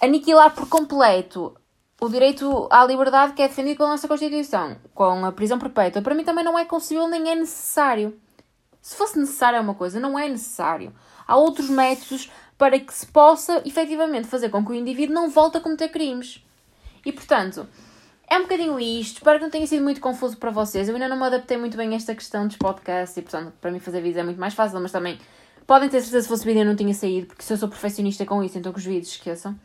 aniquilar 0.00 0.54
por 0.54 0.68
completo 0.68 1.54
o 2.00 2.08
direito 2.08 2.66
à 2.70 2.84
liberdade 2.84 3.32
que 3.32 3.42
é 3.42 3.48
defendido 3.48 3.76
pela 3.76 3.90
nossa 3.90 4.08
Constituição, 4.08 4.76
com 4.92 5.24
a 5.24 5.30
prisão 5.30 5.58
perpétua, 5.58 6.02
para 6.02 6.14
mim 6.14 6.24
também 6.24 6.44
não 6.44 6.58
é 6.58 6.64
concebível 6.64 7.08
nem 7.08 7.30
é 7.30 7.34
necessário. 7.34 8.18
Se 8.80 8.96
fosse 8.96 9.16
necessário 9.16 9.56
é 9.56 9.60
uma 9.60 9.74
coisa, 9.74 10.00
não 10.00 10.18
é 10.18 10.28
necessário. 10.28 10.92
Há 11.26 11.36
outros 11.36 11.68
métodos 11.68 12.30
para 12.56 12.78
que 12.78 12.92
se 12.92 13.06
possa 13.06 13.62
efetivamente 13.66 14.28
fazer 14.28 14.48
com 14.48 14.64
que 14.64 14.72
o 14.72 14.74
indivíduo 14.74 15.14
não 15.14 15.28
volte 15.28 15.58
a 15.58 15.60
cometer 15.60 15.88
crimes. 15.88 16.44
E 17.04 17.12
portanto, 17.12 17.66
é 18.28 18.38
um 18.38 18.42
bocadinho 18.42 18.78
isto. 18.80 19.16
Espero 19.16 19.38
que 19.38 19.44
não 19.44 19.50
tenha 19.50 19.66
sido 19.66 19.82
muito 19.82 20.00
confuso 20.00 20.36
para 20.36 20.50
vocês. 20.50 20.88
Eu 20.88 20.94
ainda 20.94 21.08
não 21.08 21.18
me 21.18 21.24
adaptei 21.24 21.56
muito 21.56 21.76
bem 21.76 21.92
a 21.92 21.96
esta 21.96 22.14
questão 22.14 22.46
dos 22.46 22.56
podcasts 22.56 23.16
e, 23.16 23.22
portanto, 23.22 23.52
para 23.60 23.70
mim 23.70 23.78
fazer 23.78 24.00
vídeos 24.00 24.18
é 24.18 24.22
muito 24.22 24.40
mais 24.40 24.54
fácil, 24.54 24.80
mas 24.80 24.92
também 24.92 25.18
podem 25.66 25.88
ter 25.88 26.00
certeza 26.00 26.22
se 26.22 26.28
fosse 26.28 26.44
vídeo 26.44 26.60
eu 26.60 26.64
não 26.64 26.76
tinha 26.76 26.94
saído, 26.94 27.26
porque 27.26 27.42
se 27.42 27.52
eu 27.52 27.56
sou 27.56 27.68
perfeccionista 27.68 28.24
com 28.24 28.42
isso, 28.42 28.58
então 28.58 28.72
que 28.72 28.78
os 28.78 28.84
vídeos 28.84 29.08
esqueçam. 29.08 29.58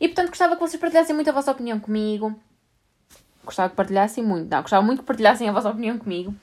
E 0.00 0.08
portanto, 0.08 0.28
gostava 0.28 0.54
que 0.54 0.60
vocês 0.60 0.80
partilhassem 0.80 1.14
muito 1.14 1.28
a 1.28 1.32
vossa 1.32 1.50
opinião 1.50 1.78
comigo. 1.80 2.34
Gostava 3.44 3.70
que 3.70 3.76
partilhassem 3.76 4.24
muito, 4.24 4.50
não, 4.50 4.62
gostava 4.62 4.84
muito 4.84 5.00
que 5.00 5.06
partilhassem 5.06 5.48
a 5.48 5.52
vossa 5.52 5.70
opinião 5.70 5.98
comigo. 5.98 6.34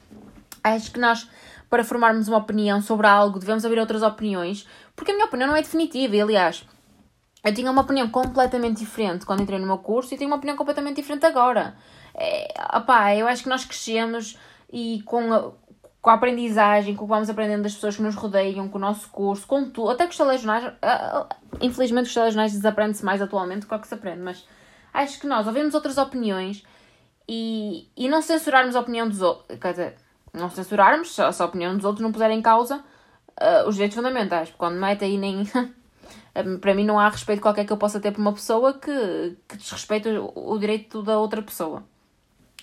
Acho 0.64 0.92
que 0.92 1.00
nós, 1.00 1.28
para 1.74 1.84
formarmos 1.84 2.28
uma 2.28 2.38
opinião 2.38 2.80
sobre 2.84 3.08
algo, 3.08 3.40
devemos 3.40 3.64
ouvir 3.64 3.80
outras 3.80 4.04
opiniões, 4.04 4.68
porque 4.96 5.10
a 5.10 5.16
minha 5.16 5.26
opinião 5.26 5.48
não 5.48 5.56
é 5.56 5.62
definitiva, 5.64 6.16
e 6.16 6.22
aliás, 6.22 6.64
eu 7.44 7.52
tinha 7.52 7.72
uma 7.72 7.82
opinião 7.82 8.08
completamente 8.10 8.78
diferente 8.78 9.26
quando 9.26 9.42
entrei 9.42 9.58
no 9.58 9.66
meu 9.66 9.80
curso 9.80 10.14
e 10.14 10.18
tenho 10.20 10.30
uma 10.30 10.38
opinião 10.38 10.56
completamente 10.56 10.98
diferente 10.98 11.26
agora. 11.26 11.76
É, 12.14 12.54
opá, 12.78 13.16
eu 13.16 13.28
acho 13.28 13.42
que 13.42 13.50
nós 13.50 13.66
crescemos 13.66 14.38
e 14.72 15.02
com 15.02 15.34
a, 15.34 15.52
com 16.00 16.12
a 16.12 16.14
aprendizagem, 16.14 16.96
com 16.96 17.06
o 17.06 17.08
que 17.08 17.14
vamos 17.16 17.28
aprendendo 17.28 17.64
das 17.64 17.74
pessoas 17.74 17.96
que 17.96 18.04
nos 18.04 18.14
rodeiam, 18.14 18.70
com 18.70 18.78
o 18.78 18.82
nosso 18.82 19.10
curso, 19.10 19.48
com 19.48 19.68
tudo, 19.68 19.90
até 19.90 20.04
com 20.06 20.12
os 20.12 20.18
telejornais, 20.18 20.74
infelizmente 21.60 22.06
os 22.06 22.14
telejornais 22.14 22.52
desaprende-se 22.52 23.04
mais 23.04 23.20
atualmente 23.20 23.62
do 23.62 23.68
que, 23.68 23.80
que 23.80 23.88
se 23.88 23.96
aprende, 23.96 24.22
mas 24.22 24.48
acho 24.94 25.20
que 25.20 25.26
nós 25.26 25.48
ouvimos 25.48 25.74
outras 25.74 25.98
opiniões 25.98 26.64
e, 27.28 27.90
e 27.98 28.08
não 28.08 28.22
censurarmos 28.22 28.76
a 28.76 28.80
opinião 28.80 29.10
dos 29.10 29.24
outros, 29.24 29.58
quer 29.58 29.72
dizer, 29.72 30.03
não 30.34 30.50
censurarmos, 30.50 31.14
se 31.14 31.22
a 31.22 31.46
opinião 31.46 31.76
dos 31.76 31.86
outros 31.86 32.02
não 32.02 32.12
puser 32.12 32.32
em 32.32 32.42
causa 32.42 32.78
uh, 32.78 33.68
os 33.68 33.76
direitos 33.76 33.96
fundamentais, 33.96 34.54
quando 34.58 34.80
mete 34.80 35.06
aí 35.06 35.18
nem 35.18 35.44
para 36.60 36.74
mim 36.74 36.84
não 36.84 37.00
há 37.00 37.10
respeito 37.10 37.42
qualquer 37.42 37.66
que 37.66 37.72
eu 37.72 37.78
possa 37.78 38.00
ter 38.00 38.12
por 38.12 38.20
uma 38.20 38.34
pessoa 38.34 38.74
que, 38.74 39.38
que 39.48 39.58
desrespeita 39.58 40.10
o, 40.10 40.54
o 40.54 40.58
direito 40.58 41.02
da 41.04 41.20
outra 41.20 41.42
pessoa. 41.42 41.84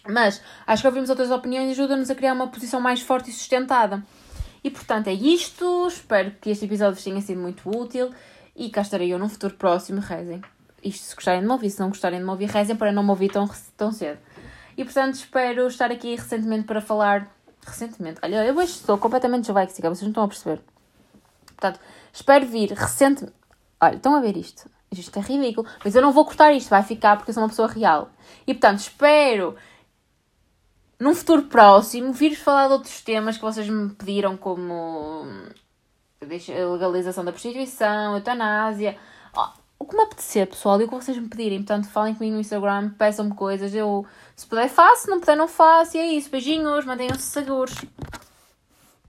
Mas 0.09 0.43
acho 0.67 0.83
que 0.83 0.89
ouvimos 0.89 1.11
outras 1.11 1.31
opiniões 1.31 1.71
ajuda-nos 1.73 2.11
a 2.11 2.15
criar 2.15 2.33
uma 2.33 2.49
posição 2.49 2.81
mais 2.81 3.01
forte 3.01 3.31
e 3.31 3.33
sustentada. 3.33 4.03
E 4.65 4.71
portanto 4.71 5.09
é 5.09 5.13
isto. 5.13 5.87
Espero 5.87 6.33
que 6.41 6.51
este 6.51 6.65
episódio 6.65 6.95
vos 6.95 7.05
tenha 7.05 7.21
sido 7.21 7.41
muito 7.41 7.69
útil. 7.69 8.11
E 8.57 8.71
cá 8.71 8.81
estarei 8.81 9.13
eu 9.13 9.19
num 9.19 9.29
futuro 9.29 9.55
próximo. 9.55 10.01
Rezem. 10.01 10.43
Isto 10.83 11.05
se 11.05 11.15
gostarem 11.15 11.41
de 11.41 11.47
me 11.47 11.53
ouvir. 11.53 11.71
Se 11.71 11.81
não 11.81 11.89
gostarem 11.89 12.19
de 12.19 12.25
me 12.25 12.31
ouvir, 12.31 12.49
rezem 12.49 12.77
para 12.77 12.93
não 12.93 13.03
me 13.03 13.11
ouvir 13.11 13.31
tão, 13.31 13.49
tão 13.77 13.93
cedo. 13.93 14.19
E 14.77 14.85
portanto 14.85 15.15
espero 15.15 15.67
estar 15.67 15.91
aqui 15.91 16.15
recentemente 16.15 16.65
para 16.65 16.81
falar. 16.81 17.31
Recentemente? 17.67 18.21
Olha, 18.23 18.45
eu 18.45 18.57
hoje 18.57 18.73
estou 18.73 18.99
completamente 18.99 19.47
jovéxica. 19.47 19.89
Vocês 19.89 20.03
não 20.03 20.11
estão 20.11 20.25
a 20.25 20.29
perceber. 20.29 20.61
Portanto, 21.47 21.81
espero 22.13 22.47
vir 22.47 22.73
recentemente. 22.73 23.35
Olha, 23.81 23.97
estão 23.97 24.15
a 24.15 24.21
ver 24.21 24.37
isto? 24.37 24.69
Isto 24.91 25.19
é 25.19 25.23
ridículo. 25.23 25.67
Mas 25.85 25.95
eu 25.95 26.03
não 26.03 26.13
vou 26.13 26.25
cortar 26.25 26.53
isto, 26.53 26.69
vai 26.69 26.83
ficar 26.83 27.17
porque 27.17 27.31
eu 27.31 27.35
sou 27.35 27.43
uma 27.43 27.49
pessoa 27.49 27.69
real. 27.69 28.11
E 28.47 28.55
portanto, 28.55 28.81
espero 28.81 29.57
num 30.99 31.15
futuro 31.15 31.45
próximo 31.45 32.13
vir 32.13 32.35
falar 32.35 32.67
de 32.67 32.75
outros 32.75 33.01
temas 33.01 33.37
que 33.37 33.43
vocês 33.43 33.69
me 33.69 33.91
pediram, 33.91 34.37
como 34.37 35.25
a 36.21 36.25
legalização 36.25 37.25
da 37.25 37.33
prostituição, 37.33 38.17
eutanásia. 38.17 38.99
O 39.81 39.87
que 39.87 39.97
me 39.97 40.03
apetecer, 40.03 40.47
pessoal, 40.47 40.79
e 40.79 40.85
o 40.85 40.89
que 40.89 40.95
vocês 40.95 41.17
me 41.17 41.27
pedirem. 41.27 41.59
Portanto, 41.59 41.89
falem 41.89 42.15
comigo 42.15 42.35
no 42.35 42.41
Instagram, 42.41 42.91
peçam-me 42.91 43.35
coisas. 43.35 43.75
Eu, 43.75 44.07
se 44.37 44.47
puder, 44.47 44.69
faço, 44.69 45.05
se 45.05 45.11
não 45.11 45.19
puder, 45.19 45.37
não 45.37 45.49
faço. 45.49 45.97
E 45.97 46.01
é 46.01 46.07
isso. 46.13 46.31
Beijinhos, 46.31 46.85
mantenham-se 46.85 47.23
seguros. 47.23 47.75